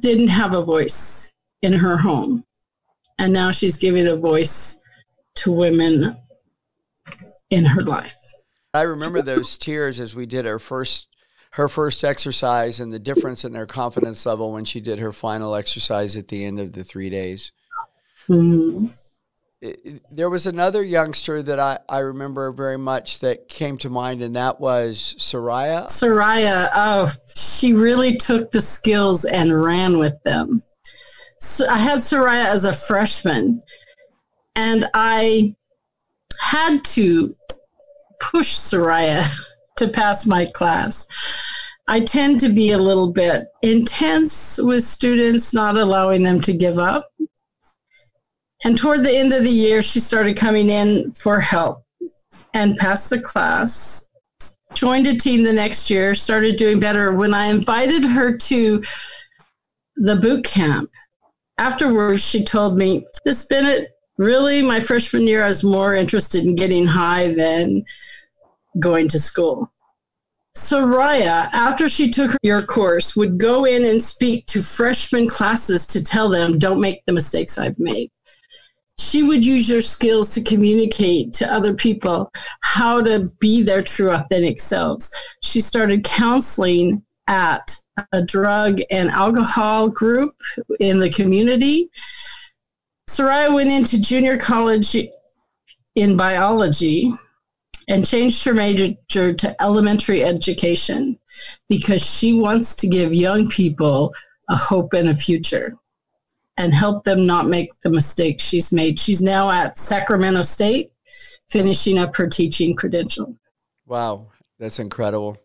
didn't 0.00 0.28
have 0.28 0.54
a 0.54 0.62
voice 0.62 1.32
in 1.62 1.72
her 1.72 1.96
home, 1.96 2.44
and 3.18 3.32
now 3.32 3.50
she's 3.50 3.78
giving 3.78 4.06
a 4.06 4.16
voice 4.16 4.78
to 5.36 5.52
women 5.52 6.16
in 7.50 7.64
her 7.64 7.82
life. 7.82 8.16
I 8.74 8.82
remember 8.82 9.22
those 9.22 9.56
tears 9.56 10.00
as 10.00 10.14
we 10.14 10.26
did 10.26 10.46
our 10.46 10.58
first 10.58 11.08
her 11.52 11.68
first 11.70 12.04
exercise 12.04 12.80
and 12.80 12.92
the 12.92 12.98
difference 12.98 13.42
in 13.42 13.54
their 13.54 13.64
confidence 13.64 14.26
level 14.26 14.52
when 14.52 14.66
she 14.66 14.78
did 14.78 14.98
her 14.98 15.12
final 15.12 15.54
exercise 15.54 16.14
at 16.14 16.28
the 16.28 16.44
end 16.44 16.60
of 16.60 16.74
the 16.74 16.84
three 16.84 17.08
days. 17.08 17.50
Mm-hmm. 18.28 18.88
There 20.10 20.28
was 20.28 20.46
another 20.46 20.82
youngster 20.82 21.42
that 21.42 21.58
I, 21.58 21.78
I 21.88 22.00
remember 22.00 22.52
very 22.52 22.76
much 22.76 23.20
that 23.20 23.48
came 23.48 23.78
to 23.78 23.90
mind, 23.90 24.22
and 24.22 24.36
that 24.36 24.60
was 24.60 25.14
Soraya. 25.18 25.86
Soraya, 25.86 26.68
oh, 26.74 27.10
she 27.34 27.72
really 27.72 28.16
took 28.16 28.50
the 28.50 28.60
skills 28.60 29.24
and 29.24 29.62
ran 29.64 29.98
with 29.98 30.22
them. 30.24 30.62
So 31.38 31.66
I 31.68 31.78
had 31.78 32.00
Soraya 32.00 32.46
as 32.46 32.64
a 32.64 32.74
freshman, 32.74 33.62
and 34.54 34.86
I 34.92 35.54
had 36.40 36.84
to 36.84 37.34
push 38.20 38.56
Soraya 38.56 39.26
to 39.78 39.88
pass 39.88 40.26
my 40.26 40.46
class. 40.46 41.08
I 41.88 42.00
tend 42.00 42.40
to 42.40 42.48
be 42.48 42.72
a 42.72 42.78
little 42.78 43.12
bit 43.12 43.44
intense 43.62 44.58
with 44.58 44.82
students, 44.82 45.54
not 45.54 45.78
allowing 45.78 46.24
them 46.24 46.40
to 46.42 46.52
give 46.52 46.78
up. 46.78 47.10
And 48.66 48.76
toward 48.76 49.04
the 49.04 49.16
end 49.16 49.32
of 49.32 49.44
the 49.44 49.48
year, 49.48 49.80
she 49.80 50.00
started 50.00 50.36
coming 50.36 50.70
in 50.70 51.12
for 51.12 51.38
help 51.38 51.78
and 52.52 52.76
passed 52.76 53.10
the 53.10 53.20
class. 53.20 54.10
Joined 54.74 55.06
a 55.06 55.16
team 55.16 55.44
the 55.44 55.52
next 55.52 55.88
year, 55.88 56.16
started 56.16 56.56
doing 56.56 56.80
better. 56.80 57.12
When 57.12 57.32
I 57.32 57.44
invited 57.44 58.04
her 58.04 58.36
to 58.36 58.82
the 59.94 60.16
boot 60.16 60.44
camp, 60.44 60.90
afterwards, 61.58 62.24
she 62.24 62.42
told 62.42 62.76
me, 62.76 63.06
Miss 63.24 63.44
Bennett, 63.44 63.90
really, 64.18 64.62
my 64.62 64.80
freshman 64.80 65.28
year, 65.28 65.44
I 65.44 65.48
was 65.48 65.62
more 65.62 65.94
interested 65.94 66.44
in 66.44 66.56
getting 66.56 66.88
high 66.88 67.34
than 67.34 67.84
going 68.80 69.06
to 69.10 69.20
school. 69.20 69.70
Soraya, 70.56 71.50
after 71.52 71.88
she 71.88 72.10
took 72.10 72.36
your 72.42 72.62
course, 72.62 73.14
would 73.14 73.38
go 73.38 73.64
in 73.64 73.84
and 73.84 74.02
speak 74.02 74.46
to 74.46 74.60
freshman 74.60 75.28
classes 75.28 75.86
to 75.86 76.02
tell 76.02 76.28
them, 76.28 76.58
don't 76.58 76.80
make 76.80 77.04
the 77.04 77.12
mistakes 77.12 77.58
I've 77.58 77.78
made. 77.78 78.10
She 78.98 79.22
would 79.22 79.44
use 79.44 79.68
your 79.68 79.82
skills 79.82 80.32
to 80.34 80.42
communicate 80.42 81.34
to 81.34 81.52
other 81.52 81.74
people 81.74 82.30
how 82.62 83.02
to 83.02 83.28
be 83.40 83.62
their 83.62 83.82
true, 83.82 84.10
authentic 84.10 84.60
selves. 84.60 85.10
She 85.42 85.60
started 85.60 86.04
counseling 86.04 87.02
at 87.28 87.76
a 88.12 88.22
drug 88.22 88.80
and 88.90 89.10
alcohol 89.10 89.88
group 89.88 90.34
in 90.80 90.98
the 90.98 91.10
community. 91.10 91.88
Soraya 93.08 93.52
went 93.52 93.70
into 93.70 94.00
junior 94.00 94.38
college 94.38 94.96
in 95.94 96.16
biology 96.16 97.12
and 97.88 98.06
changed 98.06 98.44
her 98.44 98.54
major 98.54 99.32
to 99.32 99.62
elementary 99.62 100.24
education 100.24 101.18
because 101.68 102.04
she 102.04 102.32
wants 102.32 102.74
to 102.76 102.88
give 102.88 103.14
young 103.14 103.48
people 103.48 104.12
a 104.48 104.56
hope 104.56 104.92
and 104.92 105.08
a 105.08 105.14
future 105.14 105.76
and 106.56 106.74
help 106.74 107.04
them 107.04 107.26
not 107.26 107.46
make 107.46 107.78
the 107.80 107.90
mistakes 107.90 108.42
she's 108.42 108.72
made. 108.72 108.98
She's 108.98 109.20
now 109.20 109.50
at 109.50 109.78
Sacramento 109.78 110.42
State 110.42 110.90
finishing 111.48 111.98
up 111.98 112.16
her 112.16 112.26
teaching 112.26 112.74
credential. 112.74 113.36
Wow, 113.86 114.28
that's 114.58 114.78
incredible. 114.78 115.38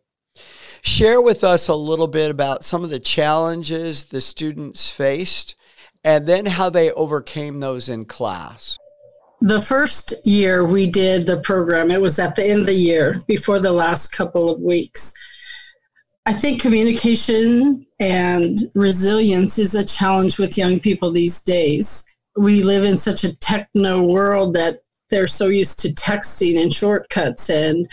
Share 0.81 1.21
with 1.21 1.43
us 1.43 1.67
a 1.67 1.75
little 1.75 2.07
bit 2.07 2.31
about 2.31 2.65
some 2.65 2.83
of 2.83 2.89
the 2.89 2.99
challenges 2.99 4.05
the 4.05 4.21
students 4.21 4.89
faced 4.89 5.55
and 6.03 6.25
then 6.25 6.47
how 6.47 6.69
they 6.69 6.91
overcame 6.91 7.59
those 7.59 7.87
in 7.87 8.05
class. 8.05 8.77
The 9.41 9.61
first 9.61 10.13
year 10.25 10.65
we 10.65 10.89
did 10.89 11.25
the 11.25 11.37
program, 11.37 11.91
it 11.91 12.01
was 12.01 12.19
at 12.19 12.35
the 12.35 12.45
end 12.45 12.61
of 12.61 12.65
the 12.67 12.73
year 12.73 13.15
before 13.27 13.59
the 13.59 13.71
last 13.71 14.09
couple 14.09 14.49
of 14.49 14.59
weeks. 14.59 15.13
I 16.25 16.33
think 16.33 16.61
communication 16.61 17.85
and 17.99 18.59
resilience 18.75 19.57
is 19.57 19.73
a 19.73 19.85
challenge 19.85 20.37
with 20.37 20.57
young 20.57 20.79
people 20.79 21.11
these 21.11 21.41
days. 21.41 22.05
We 22.37 22.63
live 22.63 22.83
in 22.83 22.97
such 22.97 23.23
a 23.23 23.37
techno 23.39 24.03
world 24.03 24.53
that 24.55 24.79
they're 25.09 25.27
so 25.27 25.47
used 25.47 25.79
to 25.79 25.89
texting 25.89 26.61
and 26.61 26.73
shortcuts 26.73 27.49
and 27.49 27.89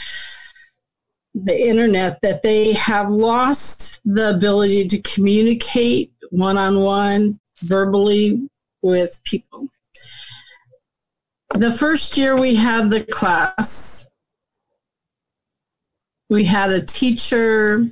the 1.35 1.69
internet 1.69 2.21
that 2.23 2.43
they 2.43 2.73
have 2.75 3.11
lost 3.11 4.01
the 4.05 4.31
ability 4.31 4.89
to 4.89 5.03
communicate 5.03 6.13
one 6.31 6.59
on 6.59 6.81
one 6.81 7.41
verbally 7.63 8.49
with 8.83 9.21
people 9.25 9.69
the 11.55 11.73
first 11.73 12.17
year 12.17 12.37
we 12.37 12.55
had 12.55 12.91
the 12.91 13.05
class, 13.05 14.09
we 16.29 16.45
had 16.45 16.71
a 16.71 16.85
teacher 16.85 17.87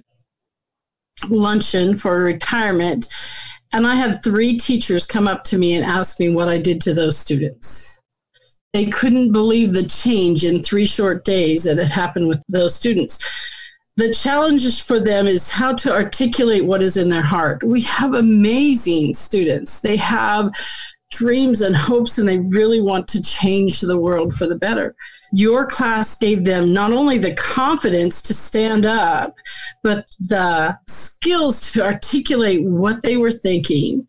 luncheon 1.29 1.97
for 1.97 2.19
retirement, 2.19 3.07
and 3.73 3.87
I 3.87 3.95
had 3.95 4.23
three 4.23 4.59
teachers 4.59 5.07
come 5.07 5.29
up 5.29 5.45
to 5.45 5.59
me 5.59 5.75
and 5.75 5.85
ask 5.85 6.21
me 6.21 6.31
what 6.31 6.49
I 6.49 6.59
did 6.59 6.81
to 6.83 6.95
those 6.95 7.19
students. 7.19 8.01
They 8.73 8.87
couldn't 8.87 9.33
believe 9.33 9.73
the 9.73 9.85
change 9.85 10.45
in 10.45 10.63
three 10.63 10.87
short 10.87 11.25
days 11.25 11.65
that 11.65 11.79
had 11.79 11.91
happened 11.91 12.29
with 12.29 12.43
those 12.49 12.75
students. 12.75 13.19
The 13.97 14.13
challenge 14.13 14.83
for 14.83 15.01
them 15.01 15.27
is 15.27 15.49
how 15.49 15.73
to 15.73 15.95
articulate 15.95 16.67
what 16.67 16.83
is 16.83 16.99
in 16.99 17.09
their 17.09 17.23
heart. 17.23 17.63
We 17.65 17.81
have 17.83 18.13
amazing 18.13 19.15
students. 19.15 19.81
They 19.81 19.97
have 19.97 20.53
dreams 21.11 21.63
and 21.63 21.75
hopes 21.75 22.19
and 22.19 22.29
they 22.29 22.39
really 22.39 22.83
want 22.83 23.09
to 23.09 23.23
change 23.23 23.81
the 23.81 23.99
world 23.99 24.35
for 24.35 24.47
the 24.47 24.59
better. 24.59 24.95
Your 25.33 25.67
class 25.67 26.17
gave 26.17 26.45
them 26.45 26.73
not 26.73 26.93
only 26.93 27.19
the 27.19 27.35
confidence 27.35 28.23
to 28.23 28.35
stand 28.35 28.87
up, 28.87 29.35
but 29.83 30.07
the 30.21 30.77
skills 30.87 31.73
to 31.73 31.85
articulate 31.85 32.65
what 32.65 33.03
they 33.03 33.17
were 33.17 33.33
thinking 33.33 34.07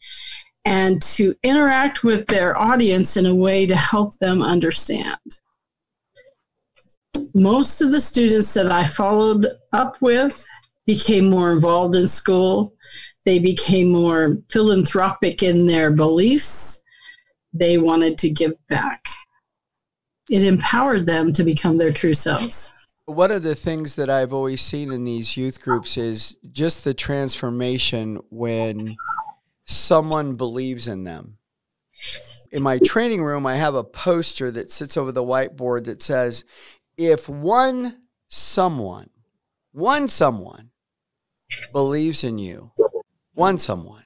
and 0.65 1.01
to 1.01 1.33
interact 1.43 2.03
with 2.03 2.27
their 2.27 2.57
audience 2.57 3.17
in 3.17 3.25
a 3.25 3.35
way 3.35 3.65
to 3.65 3.75
help 3.75 4.17
them 4.19 4.41
understand. 4.41 5.17
Most 7.33 7.81
of 7.81 7.91
the 7.91 8.01
students 8.01 8.53
that 8.53 8.71
I 8.71 8.83
followed 8.83 9.47
up 9.73 10.01
with 10.01 10.45
became 10.85 11.29
more 11.29 11.51
involved 11.51 11.95
in 11.95 12.07
school. 12.07 12.73
They 13.25 13.39
became 13.39 13.89
more 13.89 14.35
philanthropic 14.49 15.41
in 15.41 15.67
their 15.67 15.91
beliefs 15.91 16.81
they 17.53 17.77
wanted 17.77 18.17
to 18.19 18.29
give 18.29 18.53
back. 18.67 19.05
It 20.29 20.43
empowered 20.43 21.05
them 21.05 21.31
to 21.33 21.43
become 21.43 21.77
their 21.77 21.91
true 21.91 22.13
selves. 22.13 22.73
One 23.05 23.31
of 23.31 23.43
the 23.43 23.55
things 23.55 23.95
that 23.95 24.09
I've 24.09 24.33
always 24.33 24.61
seen 24.61 24.91
in 24.91 25.05
these 25.05 25.37
youth 25.37 25.61
groups 25.61 25.97
is 25.97 26.37
just 26.51 26.83
the 26.83 26.93
transformation 26.93 28.19
when 28.29 28.97
someone 29.61 30.35
believes 30.35 30.87
in 30.87 31.05
them. 31.05 31.37
In 32.51 32.61
my 32.61 32.79
training 32.79 33.23
room, 33.23 33.45
I 33.45 33.55
have 33.55 33.75
a 33.75 33.83
poster 33.83 34.51
that 34.51 34.71
sits 34.71 34.97
over 34.97 35.11
the 35.11 35.23
whiteboard 35.23 35.85
that 35.85 36.01
says, 36.01 36.43
if 36.97 37.29
one 37.29 38.01
someone, 38.27 39.09
one 39.71 40.09
someone 40.09 40.71
believes 41.71 42.23
in 42.23 42.37
you, 42.37 42.71
one 43.33 43.59
someone, 43.59 44.03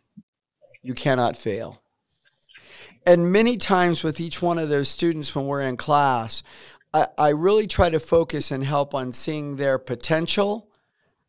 you 0.83 0.93
cannot 0.93 1.35
fail. 1.35 1.80
And 3.05 3.31
many 3.31 3.57
times 3.57 4.03
with 4.03 4.19
each 4.19 4.41
one 4.41 4.59
of 4.59 4.69
those 4.69 4.89
students 4.89 5.35
when 5.35 5.47
we're 5.47 5.61
in 5.61 5.77
class, 5.77 6.43
I, 6.93 7.07
I 7.17 7.29
really 7.29 7.67
try 7.67 7.89
to 7.89 7.99
focus 7.99 8.51
and 8.51 8.63
help 8.63 8.93
on 8.93 9.11
seeing 9.11 9.55
their 9.55 9.79
potential, 9.79 10.69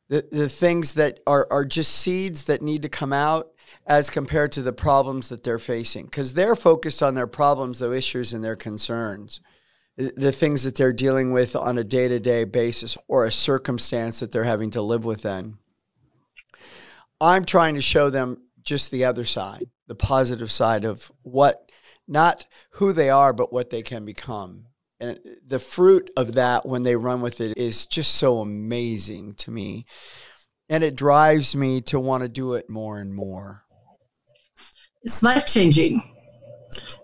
the, 0.08 0.26
the 0.30 0.48
things 0.48 0.94
that 0.94 1.20
are, 1.26 1.46
are 1.50 1.64
just 1.64 1.94
seeds 1.94 2.44
that 2.44 2.62
need 2.62 2.82
to 2.82 2.88
come 2.88 3.12
out 3.12 3.46
as 3.86 4.10
compared 4.10 4.52
to 4.52 4.62
the 4.62 4.72
problems 4.72 5.28
that 5.28 5.44
they're 5.44 5.58
facing. 5.58 6.04
Because 6.04 6.34
they're 6.34 6.56
focused 6.56 7.02
on 7.02 7.14
their 7.14 7.26
problems, 7.26 7.78
their 7.78 7.94
issues, 7.94 8.32
and 8.32 8.44
their 8.44 8.56
concerns, 8.56 9.40
the 9.96 10.32
things 10.32 10.64
that 10.64 10.76
they're 10.76 10.92
dealing 10.92 11.32
with 11.32 11.56
on 11.56 11.78
a 11.78 11.84
day 11.84 12.08
to 12.08 12.20
day 12.20 12.44
basis 12.44 12.96
or 13.08 13.24
a 13.24 13.32
circumstance 13.32 14.20
that 14.20 14.30
they're 14.30 14.44
having 14.44 14.70
to 14.70 14.82
live 14.82 15.04
within. 15.04 15.56
I'm 17.20 17.44
trying 17.44 17.76
to 17.76 17.82
show 17.82 18.10
them 18.10 18.42
just 18.62 18.90
the 18.90 19.04
other 19.04 19.24
side, 19.24 19.68
the 19.86 19.94
positive 19.94 20.50
side 20.50 20.84
of 20.84 21.10
what, 21.22 21.70
not 22.06 22.46
who 22.72 22.92
they 22.92 23.10
are, 23.10 23.32
but 23.32 23.52
what 23.52 23.70
they 23.70 23.82
can 23.82 24.04
become. 24.04 24.66
And 25.00 25.18
the 25.46 25.58
fruit 25.58 26.10
of 26.16 26.34
that 26.34 26.64
when 26.64 26.84
they 26.84 26.94
run 26.94 27.20
with 27.22 27.40
it 27.40 27.58
is 27.58 27.86
just 27.86 28.14
so 28.14 28.38
amazing 28.38 29.34
to 29.38 29.50
me. 29.50 29.84
And 30.68 30.84
it 30.84 30.94
drives 30.94 31.56
me 31.56 31.80
to 31.82 31.98
want 31.98 32.22
to 32.22 32.28
do 32.28 32.54
it 32.54 32.70
more 32.70 32.98
and 32.98 33.14
more. 33.14 33.64
It's 35.02 35.22
life 35.22 35.46
changing. 35.46 36.02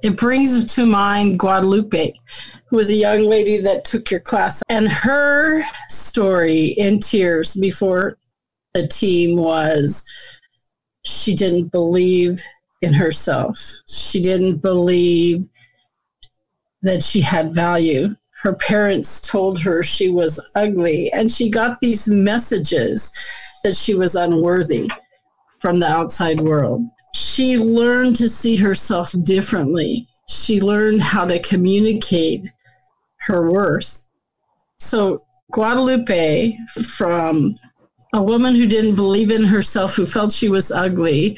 It 0.03 0.17
brings 0.17 0.73
to 0.75 0.87
mind 0.87 1.41
Guadalupe, 1.41 2.13
who 2.69 2.77
was 2.77 2.89
a 2.89 2.95
young 2.95 3.23
lady 3.23 3.59
that 3.59 3.85
took 3.85 4.11
your 4.11 4.21
class, 4.21 4.63
and 4.69 4.89
her 4.89 5.65
story 5.89 6.67
in 6.67 7.01
tears 7.01 7.55
before 7.57 8.17
the 8.75 8.87
team 8.87 9.37
was 9.37 10.05
she 11.03 11.35
didn't 11.35 11.73
believe 11.73 12.43
in 12.81 12.93
herself. 12.93 13.83
She 13.87 14.23
didn't 14.23 14.59
believe 14.59 15.49
that 16.83 17.03
she 17.03 17.21
had 17.21 17.55
value. 17.55 18.15
Her 18.43 18.55
parents 18.55 19.21
told 19.21 19.61
her 19.61 19.83
she 19.83 20.11
was 20.11 20.41
ugly, 20.55 21.11
and 21.13 21.31
she 21.31 21.51
got 21.51 21.81
these 21.81 22.09
messages 22.09 23.13
that 23.65 23.77
she 23.77 23.95
was 23.95 24.15
unworthy 24.15 24.91
from 25.61 25.81
the 25.81 25.89
outside 25.89 26.41
world. 26.41 26.83
She 27.15 27.59
learned 27.59 28.17
to 28.17 28.29
see 28.29 28.57
herself 28.57 29.13
differently. 29.25 30.07
She 30.29 30.61
learned 30.61 31.03
how 31.03 31.25
to 31.27 31.41
communicate 31.41 32.47
her 33.27 33.51
worth. 33.51 34.09
So, 34.77 35.23
Guadalupe, 35.51 36.53
from 36.85 37.57
a 38.13 38.23
woman 38.23 38.55
who 38.55 38.67
didn't 38.67 38.95
believe 38.95 39.31
in 39.31 39.45
herself, 39.45 39.97
who 39.97 40.07
felt 40.07 40.33
she 40.33 40.49
was 40.49 40.71
ugly, 40.71 41.37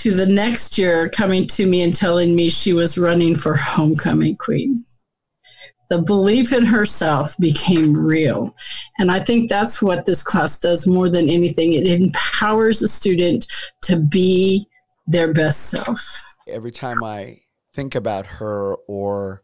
to 0.00 0.10
the 0.10 0.24
next 0.24 0.78
year 0.78 1.10
coming 1.10 1.46
to 1.46 1.66
me 1.66 1.82
and 1.82 1.94
telling 1.94 2.34
me 2.34 2.48
she 2.48 2.72
was 2.72 2.96
running 2.96 3.34
for 3.36 3.54
homecoming 3.54 4.34
queen. 4.34 4.82
The 5.90 6.00
belief 6.00 6.54
in 6.54 6.64
herself 6.64 7.36
became 7.36 7.94
real. 7.94 8.54
And 8.98 9.10
I 9.10 9.20
think 9.20 9.50
that's 9.50 9.82
what 9.82 10.06
this 10.06 10.22
class 10.22 10.58
does 10.58 10.86
more 10.86 11.10
than 11.10 11.28
anything. 11.28 11.74
It 11.74 11.86
empowers 11.86 12.80
a 12.80 12.88
student 12.88 13.46
to 13.82 13.96
be 13.96 14.64
their 15.06 15.34
best 15.34 15.68
self. 15.68 16.00
Every 16.48 16.70
time 16.70 17.04
I 17.04 17.40
think 17.74 17.94
about 17.94 18.24
her 18.24 18.76
or 18.88 19.42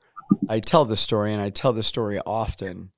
I 0.49 0.61
tell 0.61 0.87
the 0.87 0.97
story, 0.97 1.35
and 1.35 1.43
I 1.43 1.51
tell 1.51 1.75
the 1.75 1.83
story 1.83 2.19
often, 2.21 2.93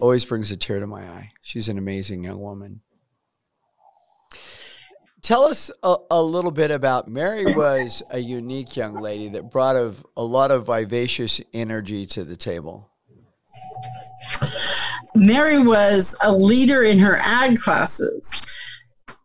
always 0.00 0.24
brings 0.24 0.50
a 0.50 0.56
tear 0.56 0.80
to 0.80 0.86
my 0.88 1.02
eye. 1.02 1.30
She's 1.42 1.68
an 1.68 1.78
amazing 1.78 2.24
young 2.24 2.40
woman. 2.40 2.80
Tell 5.24 5.44
us 5.44 5.70
a, 5.82 5.96
a, 6.10 6.22
little 6.22 6.50
bit 6.50 6.70
about 6.70 7.08
Mary 7.08 7.46
was 7.54 8.02
a 8.10 8.18
unique 8.18 8.76
young 8.76 9.00
lady 9.00 9.28
that 9.28 9.50
brought 9.50 9.74
a, 9.74 9.94
a 10.18 10.22
lot 10.22 10.50
of 10.50 10.66
vivacious 10.66 11.40
energy 11.54 12.04
to 12.04 12.24
the 12.24 12.36
table. 12.36 12.90
Mary 15.14 15.56
was 15.56 16.14
a 16.22 16.30
leader 16.30 16.82
in 16.82 16.98
her 16.98 17.16
ag 17.16 17.56
classes. 17.56 18.46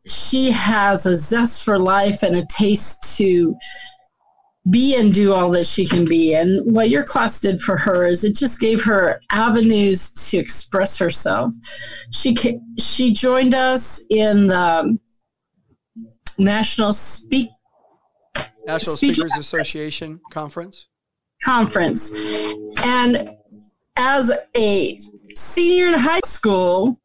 She 0.08 0.52
has 0.52 1.06
a 1.06 1.18
zest 1.18 1.66
for 1.66 1.78
life 1.78 2.24
and 2.24 2.38
a 2.38 2.46
taste 2.46 3.18
to 3.18 3.54
be 4.72 4.96
and 4.96 5.14
do 5.14 5.34
all 5.34 5.52
that 5.52 5.66
she 5.66 5.86
can 5.86 6.06
be. 6.06 6.34
And 6.34 6.74
what 6.74 6.90
your 6.90 7.04
class 7.04 7.42
did 7.42 7.60
for 7.60 7.76
her 7.76 8.06
is 8.06 8.24
it 8.24 8.38
just 8.38 8.62
gave 8.62 8.86
her 8.86 9.20
avenues 9.34 10.14
to 10.30 10.38
express 10.38 10.98
herself. 10.98 11.54
She 12.14 12.38
she 12.78 13.12
joined 13.12 13.54
us 13.54 14.02
in 14.10 14.48
the 14.48 14.98
National 16.40 16.94
Speak 16.94 17.50
National 18.66 18.96
Speakers 18.96 19.36
Association 19.38 20.20
conference 20.32 20.88
conference, 21.44 22.12
and 22.84 23.30
as 23.98 24.32
a 24.56 24.98
senior 25.36 25.88
in 25.88 25.94
high 26.00 26.20
school, 26.26 27.00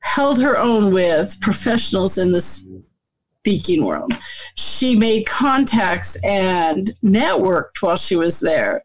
held 0.00 0.40
her 0.40 0.56
own 0.56 0.92
with 0.92 1.38
professionals 1.40 2.18
in 2.18 2.32
the 2.32 2.40
speaking 2.40 3.84
world. 3.84 4.12
She 4.54 4.96
made 4.96 5.26
contacts 5.26 6.16
and 6.24 6.92
networked 7.02 7.80
while 7.80 7.96
she 7.96 8.16
was 8.16 8.40
there. 8.40 8.82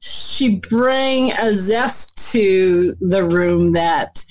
She 0.00 0.56
bring 0.56 1.32
a 1.32 1.54
zest 1.54 2.32
to 2.32 2.96
the 3.00 3.24
room 3.24 3.72
that 3.72 4.24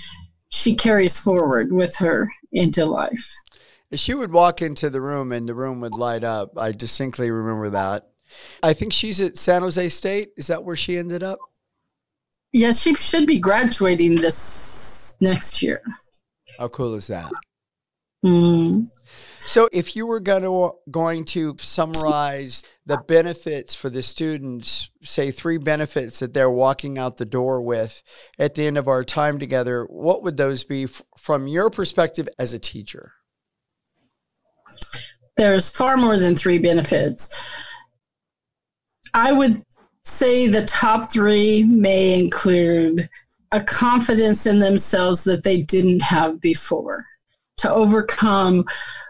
she 0.50 0.76
carries 0.76 1.18
forward 1.18 1.72
with 1.72 1.96
her 1.98 2.32
into 2.52 2.86
life. 2.86 3.34
She 3.94 4.14
would 4.14 4.32
walk 4.32 4.62
into 4.62 4.90
the 4.90 5.02
room 5.02 5.32
and 5.32 5.48
the 5.48 5.56
room 5.56 5.80
would 5.82 5.94
light 5.94 6.24
up. 6.24 6.52
I 6.58 6.72
distinctly 6.72 7.32
remember 7.32 7.70
that. 7.70 8.08
I 8.62 8.74
think 8.74 8.92
she's 8.92 9.22
at 9.22 9.38
San 9.38 9.62
Jose 9.62 9.90
State. 9.90 10.30
Is 10.36 10.48
that 10.48 10.64
where 10.64 10.76
she 10.76 10.98
ended 10.98 11.24
up? 11.24 11.40
Yes, 12.52 12.82
she 12.82 12.94
should 12.96 13.26
be 13.26 13.40
graduating 13.40 14.16
this 14.16 15.16
next 15.22 15.62
year. 15.62 15.82
How 16.58 16.68
cool 16.68 16.96
is 16.96 17.08
that? 17.08 17.32
Mm. 18.26 18.88
So, 19.38 19.70
if 19.72 19.96
you 19.96 20.06
were 20.06 20.20
going 20.20 20.42
to, 20.44 20.74
going 20.92 21.24
to 21.26 21.56
summarize 21.60 22.64
the 22.86 22.98
benefits 22.98 23.76
for 23.76 23.90
the 23.90 24.02
students, 24.02 24.90
say 25.04 25.32
three 25.32 25.58
benefits 25.58 26.20
that 26.20 26.34
they're 26.34 26.50
walking 26.50 26.98
out 26.98 27.18
the 27.18 27.26
door 27.26 27.62
with 27.62 28.04
at 28.38 28.56
the 28.56 28.66
end 28.66 28.78
of 28.78 28.88
our 28.88 29.04
time 29.04 29.40
together, 29.40 29.86
what 29.86 30.24
would 30.24 30.36
those 30.36 30.64
be 30.64 30.84
f- 30.84 31.02
from 31.18 31.48
your 31.48 31.70
perspective 31.70 32.28
as 32.38 32.52
a 32.52 32.60
teacher? 32.60 33.14
There's 35.38 35.70
far 35.70 35.98
more 35.98 36.18
than 36.18 36.36
three 36.36 36.58
benefits. 36.58 37.64
I 39.14 39.32
would 39.32 39.62
say 40.02 40.48
the 40.48 40.66
top 40.66 41.12
three 41.12 41.64
may 41.64 42.20
include 42.20 43.08
a 43.52 43.62
confidence 43.62 44.46
in 44.46 44.60
themselves 44.60 45.24
that 45.24 45.44
they 45.44 45.62
didn't 45.62 46.02
have 46.02 46.42
before 46.42 47.06
to 47.58 47.72
overcome 47.72 48.66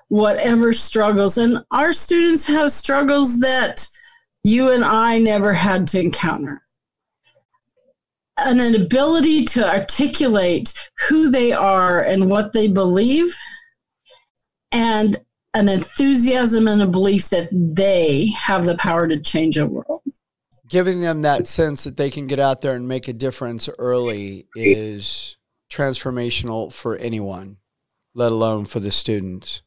whatever 0.10 0.74
struggles. 0.74 1.38
And 1.38 1.60
our 1.72 1.94
students 1.94 2.46
have 2.48 2.72
struggles 2.72 3.40
that 3.40 3.88
you 4.44 4.72
and 4.72 4.84
I 4.84 5.20
never 5.20 5.54
had 5.54 5.88
to 5.90 6.00
encounter. 6.00 6.62
And 8.38 8.62
an 8.62 8.76
ability 8.76 9.46
to 9.46 9.68
articulate 9.68 10.74
who 11.10 11.32
they 11.32 11.52
are 11.52 12.00
and 12.00 12.30
what 12.30 12.54
they 12.54 12.68
believe, 12.68 13.36
and 14.72 15.18
an 15.58 15.70
enthusiasm 15.70 16.68
and 16.68 16.82
a 16.82 16.88
belief 16.88 17.30
that 17.30 17.50
they 17.52 18.28
have 18.28 18.66
the 18.66 18.78
power 18.78 19.08
to 19.08 19.20
change 19.20 19.58
a 19.58 19.66
world. 19.66 20.02
Giving 20.70 21.02
them 21.02 21.24
that 21.24 21.48
sense 21.48 21.84
that 21.86 21.98
they 21.98 22.10
can 22.10 22.28
get 22.28 22.40
out 22.40 22.62
there 22.62 22.76
and 22.76 22.88
make 22.88 23.08
a 23.08 23.14
difference 23.14 23.70
early 23.80 24.48
is 24.56 25.38
transformational 25.72 26.72
for 26.72 26.96
anyone, 26.98 27.58
let 28.14 28.32
alone 28.32 28.66
for 28.66 28.80
the 28.80 28.92
students. 28.92 29.62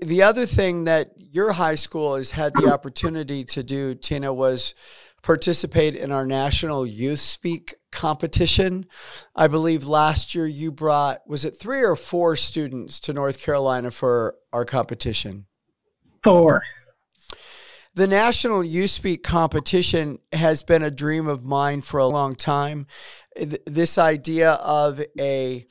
The 0.00 0.22
other 0.22 0.46
thing 0.46 0.84
that 0.84 1.12
your 1.16 1.52
high 1.52 1.74
school 1.74 2.16
has 2.16 2.32
had 2.32 2.54
the 2.54 2.72
opportunity 2.72 3.44
to 3.44 3.62
do, 3.62 3.94
Tina, 3.94 4.32
was 4.32 4.74
participate 5.22 5.94
in 5.94 6.12
our 6.12 6.26
national 6.26 6.86
youth 6.86 7.20
speak 7.20 7.74
competition. 7.92 8.86
I 9.34 9.48
believe 9.48 9.86
last 9.86 10.34
year 10.34 10.46
you 10.46 10.72
brought, 10.72 11.26
was 11.26 11.44
it 11.44 11.58
three 11.58 11.82
or 11.82 11.96
four 11.96 12.36
students 12.36 13.00
to 13.00 13.12
North 13.12 13.42
Carolina 13.42 13.90
for 13.90 14.34
our 14.52 14.64
competition? 14.64 15.46
Four. 16.22 16.62
The 17.94 18.06
National 18.06 18.62
Youth 18.62 18.90
Speak 18.90 19.24
competition 19.24 20.20
has 20.32 20.62
been 20.62 20.82
a 20.82 20.92
dream 20.92 21.26
of 21.26 21.44
mine 21.44 21.80
for 21.80 21.98
a 21.98 22.06
long 22.06 22.36
time. 22.36 22.86
This 23.66 23.98
idea 23.98 24.52
of 24.52 25.02
a 25.18 25.66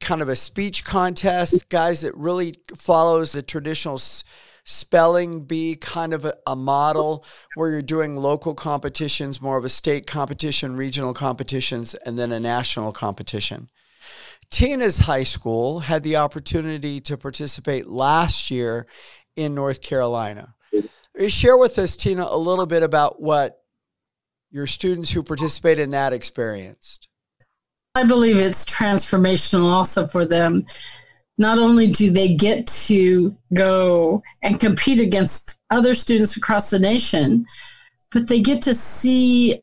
kind 0.00 0.22
of 0.22 0.28
a 0.28 0.36
speech 0.36 0.84
contest, 0.84 1.68
guys 1.68 2.00
that 2.00 2.16
really 2.16 2.56
follows 2.76 3.32
the 3.32 3.42
traditional 3.42 4.00
spelling 4.66 5.44
bee 5.44 5.76
kind 5.76 6.12
of 6.12 6.24
a, 6.24 6.36
a, 6.44 6.56
model 6.56 7.24
where 7.54 7.70
you're 7.70 7.82
doing 7.82 8.16
local 8.16 8.52
competitions, 8.52 9.40
more 9.40 9.56
of 9.56 9.64
a 9.64 9.68
state 9.68 10.08
competition, 10.08 10.76
regional 10.76 11.14
competitions, 11.14 11.94
and 11.94 12.18
then 12.18 12.32
a 12.32 12.40
national 12.40 12.92
competition. 12.92 13.70
Tina's 14.50 14.98
high 14.98 15.22
school 15.22 15.80
had 15.80 16.02
the 16.02 16.16
opportunity 16.16 17.00
to 17.02 17.16
participate 17.16 17.86
last 17.86 18.50
year 18.50 18.86
in 19.36 19.54
North 19.54 19.82
Carolina. 19.82 20.54
Uh, 20.74 21.28
share 21.28 21.56
with 21.56 21.78
us, 21.78 21.96
Tina, 21.96 22.26
a 22.28 22.36
little 22.36 22.66
bit 22.66 22.82
about 22.82 23.22
what 23.22 23.62
your 24.50 24.66
students 24.66 25.12
who 25.12 25.22
participate 25.22 25.78
in 25.78 25.90
that 25.90 26.12
experienced. 26.12 27.08
I 27.94 28.04
believe 28.04 28.36
it's 28.36 28.64
transformational 28.64 29.70
also 29.70 30.06
for 30.06 30.26
them. 30.26 30.66
Not 31.38 31.58
only 31.58 31.88
do 31.88 32.10
they 32.10 32.34
get 32.34 32.66
to 32.66 33.36
go 33.54 34.22
and 34.42 34.58
compete 34.58 35.00
against 35.00 35.58
other 35.70 35.94
students 35.94 36.36
across 36.36 36.70
the 36.70 36.78
nation, 36.78 37.46
but 38.12 38.28
they 38.28 38.40
get 38.40 38.62
to 38.62 38.74
see 38.74 39.60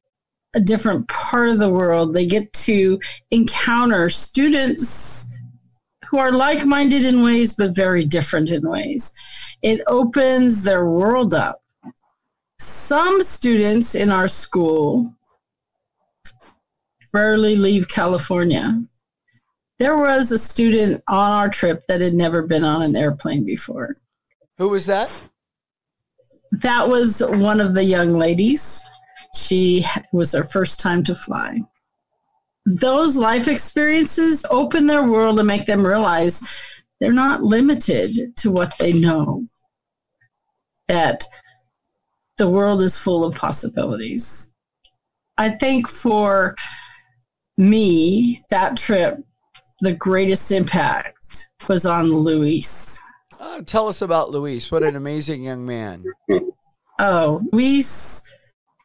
a 0.56 0.60
different 0.60 1.08
part 1.08 1.50
of 1.50 1.58
the 1.58 1.70
world. 1.70 2.14
They 2.14 2.28
get 2.28 2.54
to 2.54 3.00
encounter 3.32 4.10
students 4.10 5.40
who 6.06 6.20
are 6.20 6.32
like 6.32 6.64
minded 6.66 7.04
in 7.04 7.24
ways, 7.24 7.56
but 7.56 7.76
very 7.76 8.06
different 8.06 8.52
in 8.52 8.70
ways. 8.70 9.12
It 9.64 9.82
opens 9.88 10.64
their 10.64 10.86
world 10.86 11.34
up 11.34 11.64
some 12.64 13.22
students 13.22 13.96
in 13.96 14.10
our 14.10 14.28
school 14.28 15.14
rarely 17.12 17.56
leave 17.56 17.88
California. 17.88 18.84
There 19.84 19.98
was 19.98 20.32
a 20.32 20.38
student 20.40 21.04
on 21.10 21.32
our 21.34 21.50
trip 21.50 21.82
that 21.90 22.00
had 22.00 22.14
never 22.14 22.42
been 22.48 22.64
on 22.64 22.82
an 22.84 22.96
airplane 22.96 23.44
before. 23.44 23.98
Who 24.58 24.70
was 24.70 24.86
that? 24.86 25.28
That 26.54 26.88
was 26.88 27.22
one 27.22 27.60
of 27.60 27.74
the 27.74 27.84
young 27.84 28.14
ladies. 28.14 28.82
She 29.36 29.86
was 30.14 30.32
her 30.32 30.46
first 30.46 30.80
time 30.80 31.04
to 31.04 31.16
fly. 31.16 31.64
Those 32.66 33.18
life 33.18 33.50
experiences 33.50 34.46
open 34.50 34.88
their 34.88 35.04
world 35.04 35.38
and 35.38 35.50
make 35.50 35.66
them 35.66 35.86
realize 35.86 36.42
they're 37.02 37.12
not 37.12 37.44
limited 37.44 38.38
to 38.38 38.52
what 38.52 38.78
they 38.80 38.94
know. 38.94 39.44
That 40.88 41.26
the 42.38 42.48
world 42.48 42.82
is 42.82 42.98
full 42.98 43.26
of 43.26 43.36
possibilities. 43.36 44.50
I 45.38 45.50
think 45.50 45.90
for 45.90 46.56
me, 47.58 48.46
that 48.50 48.78
trip, 48.78 49.18
the 49.84 49.94
greatest 49.94 50.52
impact 50.52 51.50
was 51.68 51.86
on 51.86 52.12
Luis. 52.12 53.02
Uh, 53.40 53.62
tell 53.62 53.88
us 53.88 54.02
about 54.02 54.32
Luis. 54.32 54.72
What 54.72 54.84
an 54.84 54.96
amazing 54.96 55.44
young 55.44 55.66
man. 55.66 56.06
Oh, 57.00 57.42
Luis 57.52 58.34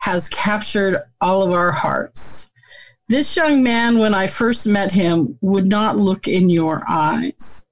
has 0.00 0.28
captured 0.28 0.98
all 1.20 1.42
of 1.42 1.52
our 1.52 1.70
hearts. 1.70 2.50
This 3.08 3.36
young 3.36 3.62
man, 3.62 3.98
when 3.98 4.12
I 4.12 4.26
first 4.26 4.66
met 4.66 4.90
him, 4.92 5.38
would 5.40 5.66
not 5.66 5.96
look 5.96 6.26
in 6.26 6.50
your 6.50 6.82
eyes. 6.88 7.66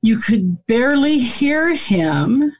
You 0.00 0.18
could 0.18 0.66
barely 0.66 1.18
hear 1.18 1.74
him 1.74 2.52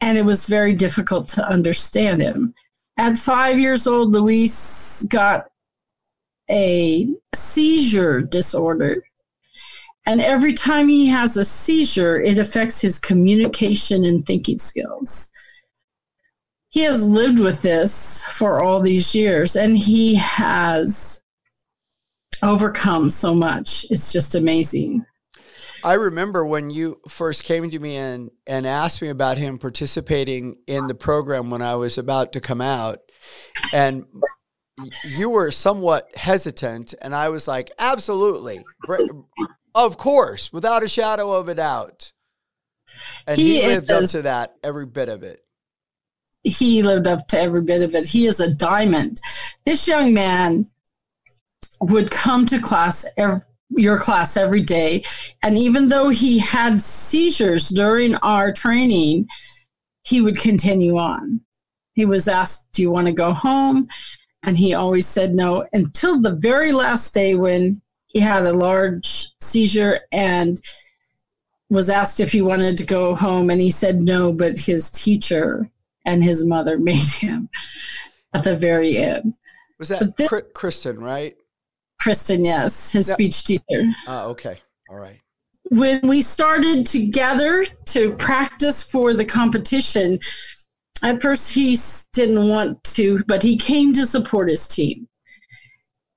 and 0.00 0.16
it 0.16 0.24
was 0.24 0.46
very 0.46 0.74
difficult 0.74 1.28
to 1.30 1.48
understand 1.48 2.22
him. 2.22 2.54
At 2.96 3.18
five 3.18 3.58
years 3.58 3.86
old, 3.86 4.12
Luis 4.12 5.04
got 5.08 5.46
a 6.50 7.08
seizure 7.34 8.22
disorder. 8.22 9.02
And 10.06 10.20
every 10.20 10.52
time 10.52 10.88
he 10.88 11.06
has 11.06 11.36
a 11.36 11.44
seizure, 11.44 12.20
it 12.20 12.38
affects 12.38 12.80
his 12.80 12.98
communication 12.98 14.04
and 14.04 14.24
thinking 14.24 14.58
skills. 14.58 15.30
He 16.68 16.80
has 16.80 17.06
lived 17.06 17.38
with 17.38 17.62
this 17.62 18.24
for 18.24 18.62
all 18.62 18.80
these 18.80 19.14
years 19.14 19.56
and 19.56 19.78
he 19.78 20.16
has 20.16 21.22
overcome 22.42 23.08
so 23.10 23.34
much. 23.34 23.86
It's 23.90 24.12
just 24.12 24.34
amazing. 24.34 25.06
I 25.84 25.94
remember 25.94 26.44
when 26.44 26.70
you 26.70 27.00
first 27.08 27.44
came 27.44 27.70
to 27.70 27.78
me 27.78 27.96
and, 27.96 28.30
and 28.46 28.66
asked 28.66 29.02
me 29.02 29.08
about 29.08 29.38
him 29.38 29.58
participating 29.58 30.56
in 30.66 30.86
the 30.86 30.94
program 30.94 31.50
when 31.50 31.62
I 31.62 31.74
was 31.74 31.98
about 31.98 32.32
to 32.32 32.40
come 32.40 32.60
out. 32.60 33.00
And 33.72 34.06
you 35.04 35.30
were 35.30 35.50
somewhat 35.50 36.08
hesitant. 36.16 36.94
And 37.00 37.14
I 37.14 37.28
was 37.28 37.46
like, 37.46 37.70
absolutely. 37.78 38.64
Of 39.74 39.96
course, 39.96 40.52
without 40.52 40.82
a 40.82 40.88
shadow 40.88 41.32
of 41.32 41.48
a 41.48 41.54
doubt. 41.54 42.12
And 43.26 43.38
he, 43.38 43.60
he 43.60 43.66
lived 43.66 43.90
is, 43.90 44.04
up 44.04 44.10
to 44.10 44.22
that, 44.22 44.54
every 44.62 44.86
bit 44.86 45.08
of 45.08 45.22
it. 45.22 45.40
He 46.42 46.82
lived 46.82 47.06
up 47.06 47.26
to 47.28 47.38
every 47.40 47.62
bit 47.62 47.82
of 47.82 47.94
it. 47.94 48.08
He 48.08 48.26
is 48.26 48.38
a 48.38 48.54
diamond. 48.54 49.20
This 49.64 49.88
young 49.88 50.12
man 50.14 50.66
would 51.80 52.10
come 52.10 52.46
to 52.46 52.60
class 52.60 53.04
every 53.16 53.40
your 53.70 53.98
class 53.98 54.36
every 54.36 54.62
day. 54.62 55.04
And 55.42 55.56
even 55.56 55.88
though 55.88 56.08
he 56.08 56.38
had 56.38 56.80
seizures 56.80 57.68
during 57.68 58.14
our 58.16 58.52
training, 58.52 59.26
he 60.02 60.20
would 60.20 60.38
continue 60.38 60.98
on. 60.98 61.40
He 61.94 62.04
was 62.04 62.28
asked, 62.28 62.74
Do 62.74 62.82
you 62.82 62.90
want 62.90 63.06
to 63.06 63.12
go 63.12 63.32
home? 63.32 63.88
And 64.42 64.56
he 64.56 64.74
always 64.74 65.06
said 65.06 65.34
no 65.34 65.66
until 65.72 66.20
the 66.20 66.34
very 66.34 66.72
last 66.72 67.14
day 67.14 67.34
when 67.34 67.80
he 68.14 68.20
had 68.20 68.46
a 68.46 68.52
large 68.52 69.32
seizure 69.40 70.00
and 70.12 70.60
was 71.68 71.90
asked 71.90 72.20
if 72.20 72.30
he 72.30 72.40
wanted 72.40 72.78
to 72.78 72.86
go 72.86 73.14
home. 73.14 73.50
And 73.50 73.60
he 73.60 73.70
said 73.70 73.96
no, 73.96 74.32
but 74.32 74.56
his 74.56 74.90
teacher 74.90 75.68
and 76.06 76.22
his 76.22 76.46
mother 76.46 76.78
made 76.90 76.96
him 76.96 77.50
at 78.32 78.44
the 78.44 78.56
very 78.56 78.96
end. 78.96 79.34
Was 79.78 79.88
that 79.88 80.50
Kristen, 80.54 81.00
right? 81.00 81.36
Kristen, 82.00 82.44
yes, 82.44 82.92
his 82.92 83.08
yep. 83.08 83.16
speech 83.16 83.44
teacher. 83.44 83.92
Oh, 84.06 84.30
okay. 84.30 84.58
All 84.88 84.96
right. 84.96 85.20
When 85.70 86.00
we 86.06 86.22
started 86.22 86.86
together 86.86 87.64
to 87.86 88.12
practice 88.12 88.82
for 88.82 89.14
the 89.14 89.24
competition, 89.24 90.20
at 91.02 91.20
first 91.20 91.52
he 91.52 91.76
didn't 92.12 92.48
want 92.48 92.84
to, 92.84 93.24
but 93.26 93.42
he 93.42 93.56
came 93.56 93.92
to 93.94 94.06
support 94.06 94.48
his 94.48 94.68
team. 94.68 95.08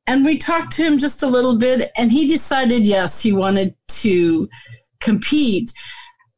And 0.07 0.23
we 0.23 0.37
talked 0.37 0.73
to 0.73 0.83
him 0.83 0.97
just 0.97 1.21
a 1.21 1.27
little 1.27 1.57
bit, 1.57 1.91
and 1.97 2.11
he 2.11 2.27
decided 2.27 2.87
yes, 2.87 3.21
he 3.21 3.33
wanted 3.33 3.75
to 3.89 4.49
compete, 5.01 5.73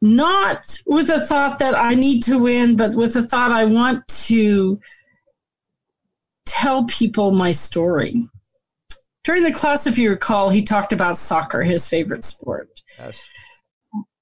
not 0.02 0.80
with 0.88 1.10
a 1.10 1.20
thought 1.20 1.60
that 1.60 1.76
I 1.76 1.94
need 1.94 2.24
to 2.24 2.40
win, 2.40 2.76
but 2.76 2.96
with 2.96 3.16
a 3.16 3.22
thought 3.22 3.52
I 3.52 3.66
want 3.66 4.08
to 4.26 4.80
tell 6.48 6.86
people 6.86 7.32
my 7.32 7.52
story. 7.52 8.28
During 9.24 9.44
the 9.44 9.54
class, 9.54 9.86
if 9.86 10.00
you 10.00 10.10
recall, 10.10 10.50
he 10.50 10.64
talked 10.64 10.92
about 10.92 11.18
soccer, 11.18 11.62
his 11.62 11.88
favorite 11.88 12.24
sport. 12.24 12.82
Yes. 12.98 13.24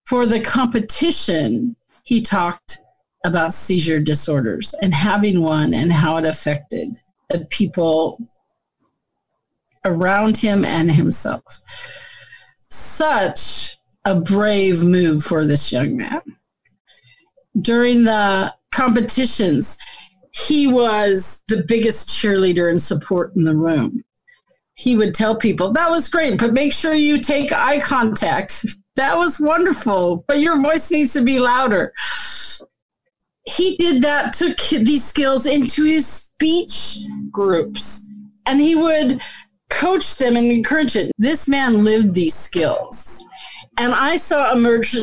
For 0.05 0.25
the 0.25 0.41
competition, 0.41 1.75
he 2.03 2.21
talked 2.21 2.79
about 3.23 3.53
seizure 3.53 3.99
disorders 3.99 4.73
and 4.81 4.93
having 4.93 5.41
one 5.41 5.73
and 5.73 5.91
how 5.91 6.17
it 6.17 6.25
affected 6.25 6.97
the 7.29 7.45
people 7.49 8.19
around 9.87 10.37
him 10.37 10.63
and 10.65 10.91
himself. 10.91 11.43
Such 12.69 13.77
a 14.05 14.15
brave 14.15 14.83
move 14.83 15.23
for 15.23 15.45
this 15.45 15.71
young 15.71 15.97
man. 15.97 16.21
During 17.59 18.03
the 18.03 18.53
competitions, 18.71 19.77
he 20.33 20.67
was 20.67 21.43
the 21.47 21.63
biggest 21.67 22.09
cheerleader 22.09 22.69
and 22.69 22.81
support 22.81 23.35
in 23.35 23.43
the 23.43 23.55
room 23.55 24.03
he 24.77 24.95
would 24.95 25.15
tell 25.15 25.35
people, 25.35 25.73
that 25.73 25.89
was 25.89 26.07
great, 26.07 26.37
but 26.37 26.53
make 26.53 26.71
sure 26.71 26.93
you 26.93 27.19
take 27.19 27.51
eye 27.51 27.79
contact. 27.79 28.65
That 28.95 29.15
was 29.15 29.39
wonderful, 29.39 30.25
but 30.27 30.39
your 30.39 30.59
voice 30.59 30.89
needs 30.89 31.13
to 31.13 31.21
be 31.21 31.39
louder. 31.39 31.93
He 33.43 33.77
did 33.77 34.01
that, 34.01 34.33
took 34.33 34.57
these 34.57 35.05
skills 35.05 35.45
into 35.45 35.83
his 35.83 36.07
speech 36.07 36.97
groups, 37.31 38.09
and 38.47 38.59
he 38.59 38.73
would 38.73 39.21
coach 39.69 40.15
them 40.15 40.35
and 40.35 40.47
encourage 40.47 40.95
it. 40.95 41.11
This 41.17 41.47
man 41.47 41.83
lived 41.83 42.13
these 42.13 42.35
skills. 42.35 43.23
And 43.77 43.93
I 43.93 44.17
saw 44.17 44.53
emerge 44.53 44.95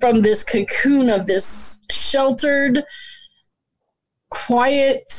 from 0.00 0.22
this 0.22 0.42
cocoon 0.42 1.10
of 1.10 1.26
this 1.26 1.84
sheltered, 1.90 2.84
quiet, 4.30 5.12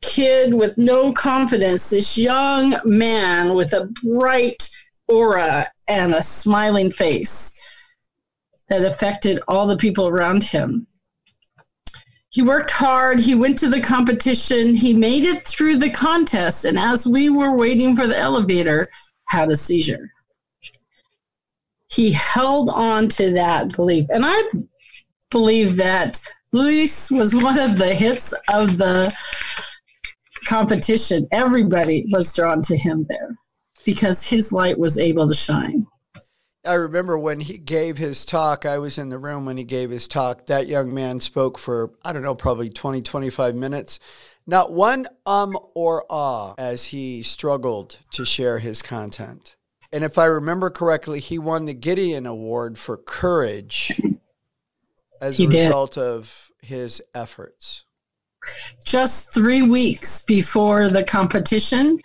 kid 0.00 0.54
with 0.54 0.78
no 0.78 1.12
confidence, 1.12 1.90
this 1.90 2.16
young 2.16 2.78
man 2.84 3.54
with 3.54 3.72
a 3.72 3.88
bright 4.02 4.68
aura 5.06 5.66
and 5.88 6.14
a 6.14 6.22
smiling 6.22 6.90
face 6.90 7.58
that 8.68 8.84
affected 8.84 9.40
all 9.48 9.66
the 9.66 9.76
people 9.76 10.06
around 10.06 10.44
him. 10.44 10.86
He 12.30 12.42
worked 12.42 12.70
hard. 12.70 13.20
He 13.20 13.34
went 13.34 13.58
to 13.58 13.68
the 13.68 13.80
competition. 13.80 14.74
He 14.74 14.92
made 14.92 15.24
it 15.24 15.46
through 15.46 15.78
the 15.78 15.90
contest. 15.90 16.64
And 16.64 16.78
as 16.78 17.06
we 17.06 17.30
were 17.30 17.56
waiting 17.56 17.96
for 17.96 18.06
the 18.06 18.18
elevator, 18.18 18.90
had 19.26 19.50
a 19.50 19.56
seizure. 19.56 20.10
He 21.90 22.12
held 22.12 22.70
on 22.70 23.08
to 23.10 23.32
that 23.32 23.74
belief. 23.74 24.06
And 24.10 24.24
I 24.26 24.42
believe 25.30 25.76
that 25.76 26.20
Luis 26.52 27.10
was 27.10 27.34
one 27.34 27.58
of 27.58 27.78
the 27.78 27.94
hits 27.94 28.34
of 28.52 28.78
the 28.78 29.14
competition. 30.46 31.26
Everybody 31.32 32.06
was 32.10 32.32
drawn 32.32 32.62
to 32.62 32.76
him 32.76 33.06
there 33.08 33.36
because 33.84 34.22
his 34.22 34.52
light 34.52 34.78
was 34.78 34.98
able 34.98 35.28
to 35.28 35.34
shine. 35.34 35.86
I 36.68 36.74
remember 36.74 37.18
when 37.18 37.40
he 37.40 37.56
gave 37.56 37.96
his 37.96 38.26
talk, 38.26 38.66
I 38.66 38.76
was 38.76 38.98
in 38.98 39.08
the 39.08 39.18
room 39.18 39.46
when 39.46 39.56
he 39.56 39.64
gave 39.64 39.88
his 39.88 40.06
talk. 40.06 40.46
That 40.46 40.66
young 40.66 40.92
man 40.92 41.18
spoke 41.18 41.56
for, 41.56 41.92
I 42.04 42.12
don't 42.12 42.22
know, 42.22 42.34
probably 42.34 42.68
20, 42.68 43.00
25 43.00 43.54
minutes. 43.54 43.98
Not 44.46 44.72
one 44.72 45.06
um 45.24 45.58
or 45.74 46.04
ah 46.10 46.54
as 46.58 46.86
he 46.86 47.22
struggled 47.22 47.98
to 48.12 48.26
share 48.26 48.58
his 48.58 48.82
content. 48.82 49.56
And 49.92 50.04
if 50.04 50.18
I 50.18 50.26
remember 50.26 50.68
correctly, 50.68 51.20
he 51.20 51.38
won 51.38 51.64
the 51.64 51.72
Gideon 51.72 52.26
Award 52.26 52.78
for 52.78 52.98
courage 52.98 53.98
as 55.22 55.38
he 55.38 55.46
a 55.46 55.48
result 55.48 55.96
of 55.96 56.50
his 56.60 57.00
efforts. 57.14 57.84
Just 58.84 59.32
three 59.32 59.62
weeks 59.62 60.22
before 60.26 60.90
the 60.90 61.02
competition, 61.02 61.98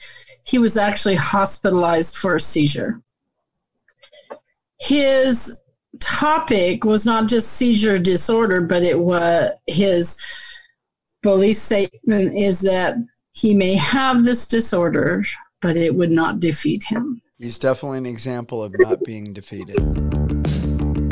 he 0.46 0.58
was 0.58 0.78
actually 0.78 1.16
hospitalized 1.16 2.16
for 2.16 2.36
a 2.36 2.40
seizure 2.40 3.02
his 4.84 5.62
topic 6.02 6.84
was 6.84 7.06
not 7.06 7.30
just 7.30 7.54
seizure 7.54 7.98
disorder, 7.98 8.60
but 8.60 8.84
it 8.84 9.00
was 9.00 9.50
his 9.66 10.22
belief 11.22 11.56
statement 11.56 12.36
is 12.36 12.60
that 12.62 12.96
he 13.32 13.54
may 13.54 13.76
have 13.76 14.26
this 14.26 14.46
disorder, 14.46 15.24
but 15.62 15.78
it 15.78 15.96
would 15.96 16.12
not 16.12 16.42
defeat 16.42 16.84
him. 16.84 17.22
He's 17.38 17.58
definitely 17.58 18.00
an 18.00 18.06
example 18.06 18.62
of 18.62 18.76
not 18.78 19.02
being 19.06 19.32
defeated. 19.32 19.78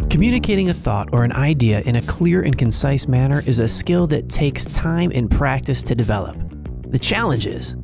Communicating 0.09 0.67
a 0.67 0.73
thought 0.73 1.07
or 1.13 1.23
an 1.23 1.31
idea 1.31 1.79
in 1.81 1.95
a 1.95 2.01
clear 2.01 2.41
and 2.41 2.57
concise 2.57 3.07
manner 3.07 3.41
is 3.45 3.59
a 3.59 3.69
skill 3.69 4.05
that 4.07 4.27
takes 4.27 4.65
time 4.65 5.13
and 5.15 5.31
practice 5.31 5.81
to 5.83 5.95
develop. 5.95 6.35
The 6.91 6.99
challenge 6.99 7.47
is 7.47 7.77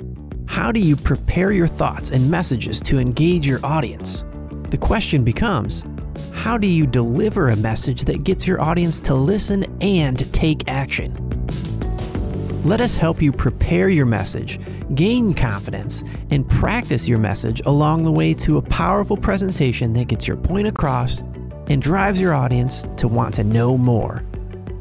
how 0.48 0.74
do 0.74 0.82
you 0.82 0.98
prepare 0.98 1.54
your 1.54 1.68
thoughts 1.68 2.12
and 2.12 2.30
messages 2.30 2.82
to 2.82 3.00
engage 3.00 3.48
your 3.48 3.66
audience? 3.66 4.26
The 4.70 4.78
question 4.78 5.24
becomes 5.24 5.86
how 6.34 6.58
do 6.58 6.68
you 6.68 6.86
deliver 6.86 7.50
a 7.50 7.56
message 7.56 8.06
that 8.06 8.24
gets 8.24 8.48
your 8.48 8.62
audience 8.62 9.00
to 9.02 9.14
listen 9.14 9.66
and 9.82 10.32
take 10.34 10.70
action? 10.70 11.14
Let 12.64 12.82
us 12.82 12.96
help 12.96 13.22
you 13.22 13.32
prepare 13.32 13.88
your 13.88 14.06
message, 14.06 14.60
gain 14.94 15.34
confidence, 15.34 16.04
and 16.32 16.48
practice 16.50 17.08
your 17.08 17.20
message 17.20 17.62
along 17.66 18.04
the 18.04 18.12
way 18.12 18.34
to 18.36 18.58
a 18.58 18.62
powerful 18.62 19.16
presentation 19.16 19.94
that 19.94 20.10
gets 20.10 20.28
your 20.28 20.38
point 20.38 20.68
across 20.68 21.22
and 21.70 21.82
drives 21.82 22.22
your 22.22 22.34
audience 22.34 22.86
to 22.98 23.08
want 23.08 23.34
to 23.36 23.44
know 23.44 23.78
more. 23.78 24.24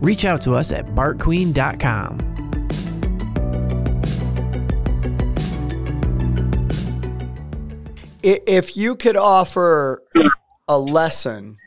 Reach 0.01 0.25
out 0.25 0.40
to 0.42 0.55
us 0.55 0.72
at 0.72 0.87
bartqueen.com. 0.94 2.45
if 8.27 8.77
you 8.77 8.97
could 8.97 9.17
offer 9.17 10.03
a 10.67 10.79
lesson 10.79 11.59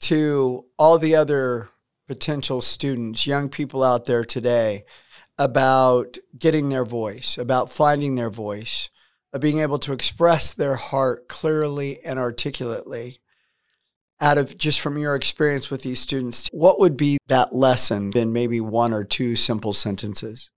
to 0.00 0.64
all 0.78 0.96
the 0.96 1.16
other 1.16 1.70
potential 2.06 2.60
students, 2.60 3.26
young 3.26 3.48
people 3.48 3.82
out 3.82 4.06
there 4.06 4.24
today 4.24 4.84
about 5.36 6.18
getting 6.38 6.68
their 6.68 6.84
voice, 6.84 7.36
about 7.36 7.70
finding 7.70 8.14
their 8.14 8.30
voice, 8.30 8.90
of 9.32 9.40
being 9.40 9.58
able 9.58 9.80
to 9.80 9.92
express 9.92 10.54
their 10.54 10.76
heart 10.76 11.28
clearly 11.28 12.02
and 12.04 12.18
articulately. 12.18 13.18
Out 14.20 14.38
of 14.38 14.56
just 14.56 14.80
from 14.80 14.98
your 14.98 15.14
experience 15.14 15.70
with 15.70 15.82
these 15.82 16.00
students, 16.00 16.48
what 16.52 16.78
would 16.80 16.96
be 16.96 17.18
that 17.26 17.54
lesson 17.54 18.12
in 18.14 18.32
maybe 18.32 18.60
one 18.60 18.92
or 18.92 19.04
two 19.04 19.36
simple 19.36 19.72
sentences? 19.72 20.50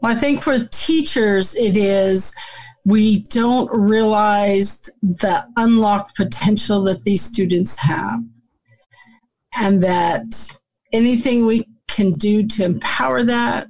Well, 0.00 0.12
I 0.12 0.14
think 0.14 0.42
for 0.42 0.58
teachers, 0.58 1.54
it 1.54 1.76
is 1.76 2.34
we 2.84 3.20
don't 3.24 3.70
realize 3.72 4.90
the 5.02 5.44
unlocked 5.56 6.16
potential 6.16 6.82
that 6.82 7.04
these 7.04 7.22
students 7.22 7.78
have 7.78 8.20
and 9.56 9.82
that 9.82 10.24
anything 10.92 11.46
we 11.46 11.66
can 11.88 12.12
do 12.12 12.46
to 12.46 12.64
empower 12.64 13.22
that 13.22 13.68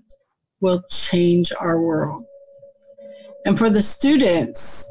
will 0.60 0.82
change 0.90 1.52
our 1.58 1.80
world. 1.80 2.24
And 3.44 3.58
for 3.58 3.70
the 3.70 3.82
students, 3.82 4.86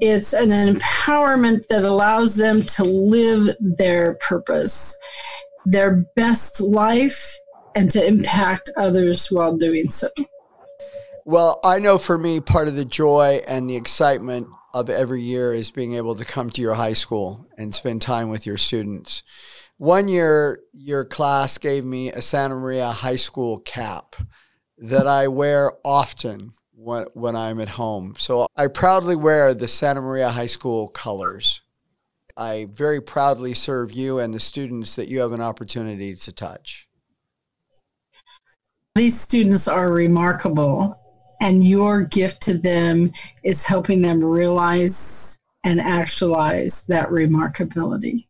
it's 0.00 0.32
an 0.32 0.50
empowerment 0.50 1.66
that 1.68 1.84
allows 1.84 2.36
them 2.36 2.62
to 2.62 2.84
live 2.84 3.48
their 3.60 4.14
purpose, 4.14 4.96
their 5.64 6.04
best 6.14 6.60
life, 6.60 7.34
and 7.74 7.90
to 7.90 8.06
impact 8.06 8.70
others 8.76 9.28
while 9.28 9.56
doing 9.56 9.88
so. 9.88 10.08
Well, 11.28 11.60
I 11.62 11.78
know 11.78 11.98
for 11.98 12.16
me, 12.16 12.40
part 12.40 12.68
of 12.68 12.74
the 12.74 12.86
joy 12.86 13.42
and 13.46 13.68
the 13.68 13.76
excitement 13.76 14.48
of 14.72 14.88
every 14.88 15.20
year 15.20 15.52
is 15.52 15.70
being 15.70 15.92
able 15.92 16.14
to 16.14 16.24
come 16.24 16.48
to 16.48 16.62
your 16.62 16.72
high 16.72 16.94
school 16.94 17.44
and 17.58 17.74
spend 17.74 18.00
time 18.00 18.30
with 18.30 18.46
your 18.46 18.56
students. 18.56 19.22
One 19.76 20.08
year, 20.08 20.60
your 20.72 21.04
class 21.04 21.58
gave 21.58 21.84
me 21.84 22.10
a 22.10 22.22
Santa 22.22 22.54
Maria 22.54 22.92
High 22.92 23.16
School 23.16 23.58
cap 23.58 24.16
that 24.78 25.06
I 25.06 25.28
wear 25.28 25.74
often 25.84 26.52
when, 26.74 27.04
when 27.12 27.36
I'm 27.36 27.60
at 27.60 27.68
home. 27.68 28.14
So 28.16 28.46
I 28.56 28.68
proudly 28.68 29.14
wear 29.14 29.52
the 29.52 29.68
Santa 29.68 30.00
Maria 30.00 30.30
High 30.30 30.46
School 30.46 30.88
colors. 30.88 31.60
I 32.38 32.68
very 32.70 33.02
proudly 33.02 33.52
serve 33.52 33.92
you 33.92 34.18
and 34.18 34.32
the 34.32 34.40
students 34.40 34.96
that 34.96 35.08
you 35.08 35.20
have 35.20 35.32
an 35.32 35.42
opportunity 35.42 36.14
to 36.14 36.32
touch. 36.32 36.88
These 38.94 39.20
students 39.20 39.68
are 39.68 39.92
remarkable 39.92 40.96
and 41.40 41.64
your 41.64 42.02
gift 42.02 42.42
to 42.42 42.56
them 42.56 43.12
is 43.44 43.64
helping 43.64 44.02
them 44.02 44.24
realize 44.24 45.38
and 45.64 45.80
actualize 45.80 46.84
that 46.86 47.08
remarkability. 47.08 48.24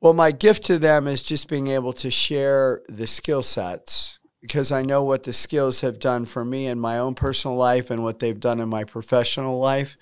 Well, 0.00 0.14
my 0.14 0.30
gift 0.30 0.64
to 0.66 0.78
them 0.78 1.08
is 1.08 1.22
just 1.22 1.48
being 1.48 1.68
able 1.68 1.92
to 1.94 2.10
share 2.10 2.82
the 2.88 3.06
skill 3.06 3.42
sets 3.42 4.18
because 4.40 4.70
I 4.70 4.82
know 4.82 5.02
what 5.02 5.24
the 5.24 5.32
skills 5.32 5.80
have 5.80 5.98
done 5.98 6.24
for 6.24 6.44
me 6.44 6.66
in 6.66 6.78
my 6.78 6.98
own 6.98 7.14
personal 7.14 7.56
life 7.56 7.90
and 7.90 8.04
what 8.04 8.20
they've 8.20 8.38
done 8.38 8.60
in 8.60 8.68
my 8.68 8.84
professional 8.84 9.58
life 9.58 9.96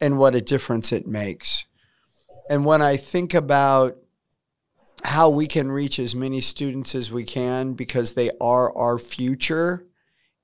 and 0.00 0.18
what 0.18 0.34
a 0.34 0.42
difference 0.42 0.92
it 0.92 1.06
makes. 1.06 1.64
And 2.50 2.64
when 2.64 2.82
I 2.82 2.96
think 2.96 3.32
about 3.32 3.96
how 5.02 5.30
we 5.30 5.46
can 5.46 5.72
reach 5.72 5.98
as 5.98 6.14
many 6.14 6.42
students 6.42 6.94
as 6.94 7.10
we 7.10 7.24
can 7.24 7.72
because 7.72 8.12
they 8.12 8.30
are 8.40 8.76
our 8.76 8.98
future 8.98 9.86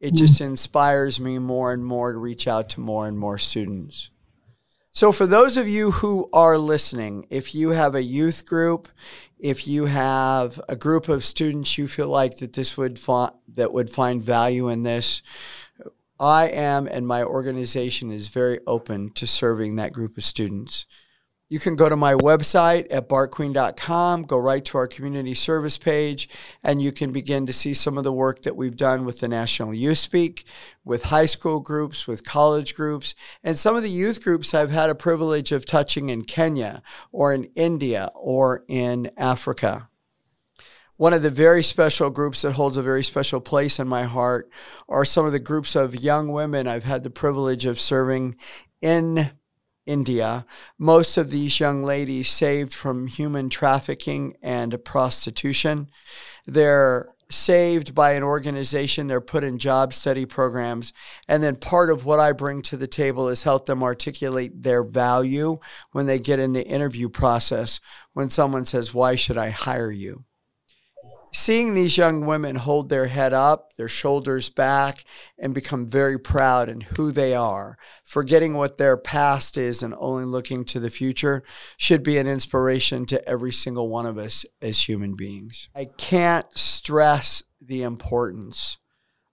it 0.01 0.15
mm. 0.15 0.17
just 0.17 0.41
inspires 0.41 1.21
me 1.21 1.39
more 1.39 1.73
and 1.73 1.85
more 1.85 2.13
to 2.13 2.19
reach 2.19 2.47
out 2.47 2.69
to 2.71 2.81
more 2.81 3.07
and 3.07 3.19
more 3.19 3.39
students. 3.39 4.11
So, 4.93 5.13
for 5.13 5.27
those 5.27 5.57
of 5.57 5.69
you 5.69 5.91
who 5.91 6.31
are 6.33 6.57
listening, 6.57 7.27
if 7.29 7.55
you 7.55 7.71
have 7.71 7.95
a 7.95 8.03
youth 8.03 8.47
group, 8.47 8.89
if 9.39 9.69
you 9.69 9.85
have 9.87 10.61
a 10.69 10.77
group 10.77 11.09
of 11.09 11.25
students 11.25 11.77
you 11.77 11.87
feel 11.87 12.09
like 12.09 12.39
that 12.39 12.55
this 12.55 12.77
would 12.79 12.99
fi- 12.99 13.33
that 13.57 13.73
would 13.73 13.91
find 13.91 14.23
value 14.23 14.69
in 14.69 14.85
this, 14.85 15.23
I 16.19 16.49
am 16.49 16.87
and 16.87 17.07
my 17.07 17.23
organization 17.23 18.11
is 18.11 18.29
very 18.29 18.61
open 18.67 19.11
to 19.11 19.27
serving 19.27 19.77
that 19.77 19.93
group 19.93 20.17
of 20.17 20.25
students. 20.25 20.87
You 21.49 21.61
can 21.61 21.77
go 21.77 21.89
to 21.89 21.95
my 21.95 22.15
website 22.15 22.89
at 22.91 23.09
bartqueen.com, 23.09 24.23
go 24.25 24.37
right 24.37 24.65
to 24.65 24.79
our 24.79 24.89
community 24.89 25.33
service 25.33 25.79
page, 25.79 26.29
and 26.65 26.83
you 26.83 26.91
can 26.91 27.13
begin 27.13 27.47
to 27.47 27.53
see 27.53 27.73
some 27.73 27.97
of 27.97 28.03
the 28.03 28.13
work 28.13 28.43
that 28.43 28.57
we've 28.57 28.77
done 28.77 29.05
with 29.05 29.21
the 29.21 29.29
National 29.29 29.73
Youth 29.73 29.99
Speak, 29.99 30.45
with 30.85 31.05
high 31.05 31.27
school 31.27 31.61
groups, 31.61 32.09
with 32.09 32.25
college 32.25 32.75
groups, 32.75 33.15
and 33.45 33.57
some 33.57 33.77
of 33.77 33.85
the 33.85 33.89
youth 33.89 34.25
groups 34.25 34.55
I've 34.55 34.71
had 34.71 34.91
a 34.91 34.97
privilege 34.97 35.53
of 35.53 35.67
touching 35.67 36.09
in 36.09 36.25
Kenya 36.25 36.83
or 37.13 37.33
in 37.33 37.45
India 37.55 38.11
or 38.17 38.65
in 38.67 39.13
Africa. 39.17 39.87
One 40.97 41.13
of 41.13 41.23
the 41.23 41.31
very 41.31 41.63
special 41.63 42.11
groups 42.11 42.43
that 42.43 42.53
holds 42.53 42.77
a 42.77 42.83
very 42.83 43.05
special 43.05 43.41
place 43.41 43.79
in 43.79 43.87
my 43.87 44.03
heart 44.03 44.51
are 44.89 45.05
some 45.05 45.27
of 45.27 45.33
the 45.33 45.39
groups 45.39 45.77
of 45.77 45.95
young 45.95 46.33
women 46.33 46.67
I've 46.67 46.85
had 46.85 47.05
the 47.05 47.11
privilege 47.11 47.67
of 47.67 47.79
serving 47.79 48.35
in 48.83 49.31
India, 49.87 50.45
most 50.79 51.17
of 51.17 51.31
these 51.31 51.61
young 51.61 51.83
ladies 51.83 52.29
saved 52.29 52.75
from 52.75 53.07
human 53.07 53.49
trafficking 53.49 54.37
and 54.43 54.85
prostitution. 54.85 55.89
They're 56.47 57.07
saved 57.31 57.95
by 57.95 58.13
an 58.13 58.23
organization, 58.23 59.07
they're 59.07 59.21
put 59.21 59.43
in 59.43 59.59
job 59.59 59.93
study 59.93 60.27
programs. 60.27 60.93
And 61.27 61.43
then 61.43 61.57
part 61.57 61.91
of 61.91 62.05
what 62.05 62.21
I 62.21 62.33
bring 62.33 62.63
to 62.63 62.77
the 62.77 62.87
table 62.87 63.29
is 63.29 63.43
help 63.43 63.67
them 63.67 63.83
articulate 63.83 64.63
their 64.63 64.85
value 64.85 65.59
when 65.93 66.07
they 66.07 66.19
get 66.19 66.39
in 66.39 66.53
the 66.53 66.67
interview 66.67 67.09
process 67.09 67.81
when 68.13 68.31
someone 68.31 68.65
says, 68.65 68.95
Why 68.95 69.17
should 69.17 69.39
I 69.39 69.51
hire 69.51 69.91
you? 69.91 70.26
Seeing 71.37 71.75
these 71.75 71.99
young 71.99 72.25
women 72.25 72.57
hold 72.57 72.89
their 72.89 73.09
head 73.09 73.35
up, 73.35 73.77
their 73.77 73.91
shoulders 73.91 74.49
back, 74.49 75.05
and 75.39 75.53
become 75.53 75.87
very 75.87 76.19
proud 76.19 76.69
in 76.71 76.81
who 76.81 77.13
they 77.13 77.35
are, 77.35 77.77
forgetting 78.05 78.55
what 78.55 78.79
their 78.79 78.97
past 78.97 79.59
is 79.59 79.83
and 79.83 79.95
only 79.99 80.25
looking 80.25 80.65
to 80.65 80.81
the 80.81 80.89
future, 80.89 81.43
should 81.77 82.03
be 82.03 82.17
an 82.17 82.27
inspiration 82.27 83.05
to 83.05 83.29
every 83.29 83.53
single 83.53 83.89
one 83.91 84.07
of 84.07 84.17
us 84.17 84.47
as 84.63 84.89
human 84.89 85.15
beings. 85.15 85.69
I 85.75 85.85
can't 85.99 86.47
stress 86.57 87.43
the 87.61 87.83
importance 87.83 88.79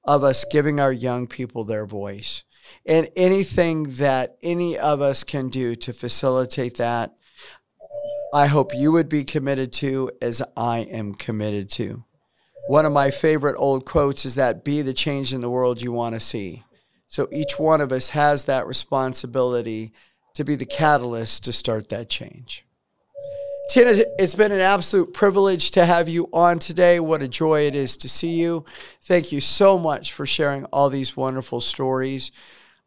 of 0.04 0.26
us 0.26 0.44
giving 0.52 0.82
our 0.82 0.92
young 0.92 1.26
people 1.26 1.64
their 1.64 1.86
voice. 1.86 2.44
And 2.86 3.10
anything 3.16 3.84
that 3.96 4.36
any 4.44 4.78
of 4.78 5.00
us 5.02 5.24
can 5.24 5.48
do 5.48 5.74
to 5.76 5.94
facilitate 5.94 6.76
that 6.78 7.14
I 8.34 8.48
hope 8.48 8.74
you 8.74 8.92
would 8.92 9.10
be 9.10 9.24
committed 9.24 9.72
to 9.74 10.10
as 10.20 10.42
I 10.58 10.80
am 10.80 11.14
committed 11.14 11.70
to. 11.74 12.04
One 12.68 12.84
of 12.84 12.92
my 12.92 13.12
favorite 13.12 13.56
old 13.60 13.86
quotes 13.86 14.26
is 14.26 14.34
that 14.36 14.66
be 14.66 14.82
the 14.82 14.92
change 14.92 15.36
in 15.36 15.42
the 15.42 15.52
world 15.52 15.84
you 15.84 15.92
want 15.92 16.16
to 16.16 16.20
see. 16.20 16.64
So 17.08 17.28
each 17.32 17.60
one 17.60 17.80
of 17.80 17.92
us 17.92 18.10
has 18.10 18.46
that 18.46 18.66
responsibility 18.66 19.94
to 20.34 20.44
be 20.44 20.56
the 20.56 20.66
catalyst 20.66 21.44
to 21.44 21.52
start 21.52 21.90
that 21.90 22.10
change. 22.10 22.66
Tina, 23.70 23.92
it's 24.18 24.34
been 24.34 24.52
an 24.52 24.62
absolute 24.62 25.14
privilege 25.14 25.70
to 25.72 25.86
have 25.86 26.10
you 26.10 26.28
on 26.34 26.58
today. 26.58 27.00
What 27.00 27.22
a 27.22 27.28
joy 27.28 27.68
it 27.68 27.76
is 27.76 27.96
to 27.98 28.10
see 28.10 28.34
you. 28.34 28.66
Thank 29.04 29.32
you 29.32 29.42
so 29.42 29.78
much 29.78 30.12
for 30.12 30.26
sharing 30.26 30.66
all 30.66 30.90
these 30.90 31.16
wonderful 31.16 31.62
stories. 31.62 32.32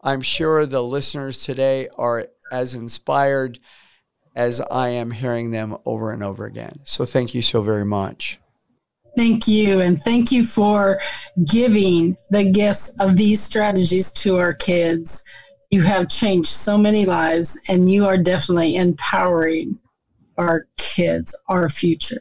I'm 0.02 0.22
sure 0.22 0.66
the 0.66 0.82
listeners 0.82 1.44
today 1.44 1.88
are 1.96 2.26
as 2.50 2.74
inspired 2.74 3.60
as 4.36 4.60
I 4.60 4.90
am 4.90 5.10
hearing 5.10 5.50
them 5.50 5.76
over 5.86 6.12
and 6.12 6.22
over 6.22 6.44
again. 6.44 6.78
So 6.84 7.04
thank 7.04 7.34
you 7.34 7.42
so 7.42 7.62
very 7.62 7.86
much. 7.86 8.38
Thank 9.16 9.48
you. 9.48 9.80
And 9.80 10.00
thank 10.00 10.30
you 10.30 10.44
for 10.44 11.00
giving 11.46 12.16
the 12.30 12.44
gifts 12.44 13.00
of 13.00 13.16
these 13.16 13.42
strategies 13.42 14.12
to 14.12 14.36
our 14.36 14.52
kids. 14.52 15.24
You 15.70 15.80
have 15.82 16.10
changed 16.10 16.50
so 16.50 16.76
many 16.76 17.06
lives, 17.06 17.58
and 17.68 17.90
you 17.90 18.06
are 18.06 18.18
definitely 18.18 18.76
empowering 18.76 19.78
our 20.36 20.66
kids, 20.76 21.34
our 21.48 21.70
future. 21.70 22.20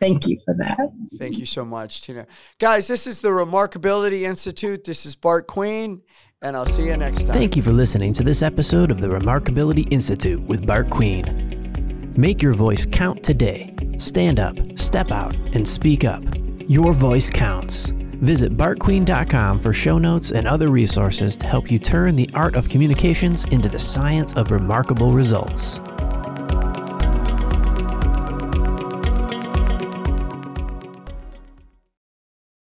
Thank 0.00 0.26
you 0.26 0.38
for 0.44 0.54
that. 0.54 0.78
Thank 1.18 1.38
you 1.38 1.46
so 1.46 1.64
much, 1.64 2.02
Tina. 2.02 2.26
Guys, 2.58 2.88
this 2.88 3.06
is 3.06 3.20
the 3.20 3.30
Remarkability 3.30 4.22
Institute. 4.22 4.84
This 4.84 5.06
is 5.06 5.14
Bart 5.14 5.46
Queen 5.46 6.02
and 6.42 6.56
I'll 6.56 6.66
see 6.66 6.86
you 6.86 6.96
next 6.96 7.24
time. 7.24 7.34
Thank 7.34 7.56
you 7.56 7.62
for 7.62 7.72
listening 7.72 8.12
to 8.14 8.22
this 8.22 8.42
episode 8.42 8.90
of 8.90 9.00
the 9.00 9.08
Remarkability 9.08 9.90
Institute 9.92 10.40
with 10.42 10.66
Bart 10.66 10.88
Queen. 10.88 12.12
Make 12.16 12.42
your 12.42 12.54
voice 12.54 12.86
count 12.86 13.22
today. 13.24 13.74
Stand 13.98 14.38
up, 14.38 14.56
step 14.78 15.10
out, 15.10 15.34
and 15.52 15.66
speak 15.66 16.04
up. 16.04 16.22
Your 16.68 16.92
voice 16.92 17.30
counts. 17.30 17.90
Visit 17.90 18.56
bartqueen.com 18.56 19.58
for 19.58 19.72
show 19.72 19.98
notes 19.98 20.30
and 20.30 20.46
other 20.46 20.68
resources 20.68 21.36
to 21.38 21.46
help 21.46 21.70
you 21.70 21.78
turn 21.78 22.14
the 22.14 22.30
art 22.34 22.54
of 22.54 22.68
communications 22.68 23.44
into 23.46 23.68
the 23.68 23.78
science 23.78 24.32
of 24.34 24.50
remarkable 24.50 25.10
results. 25.10 25.80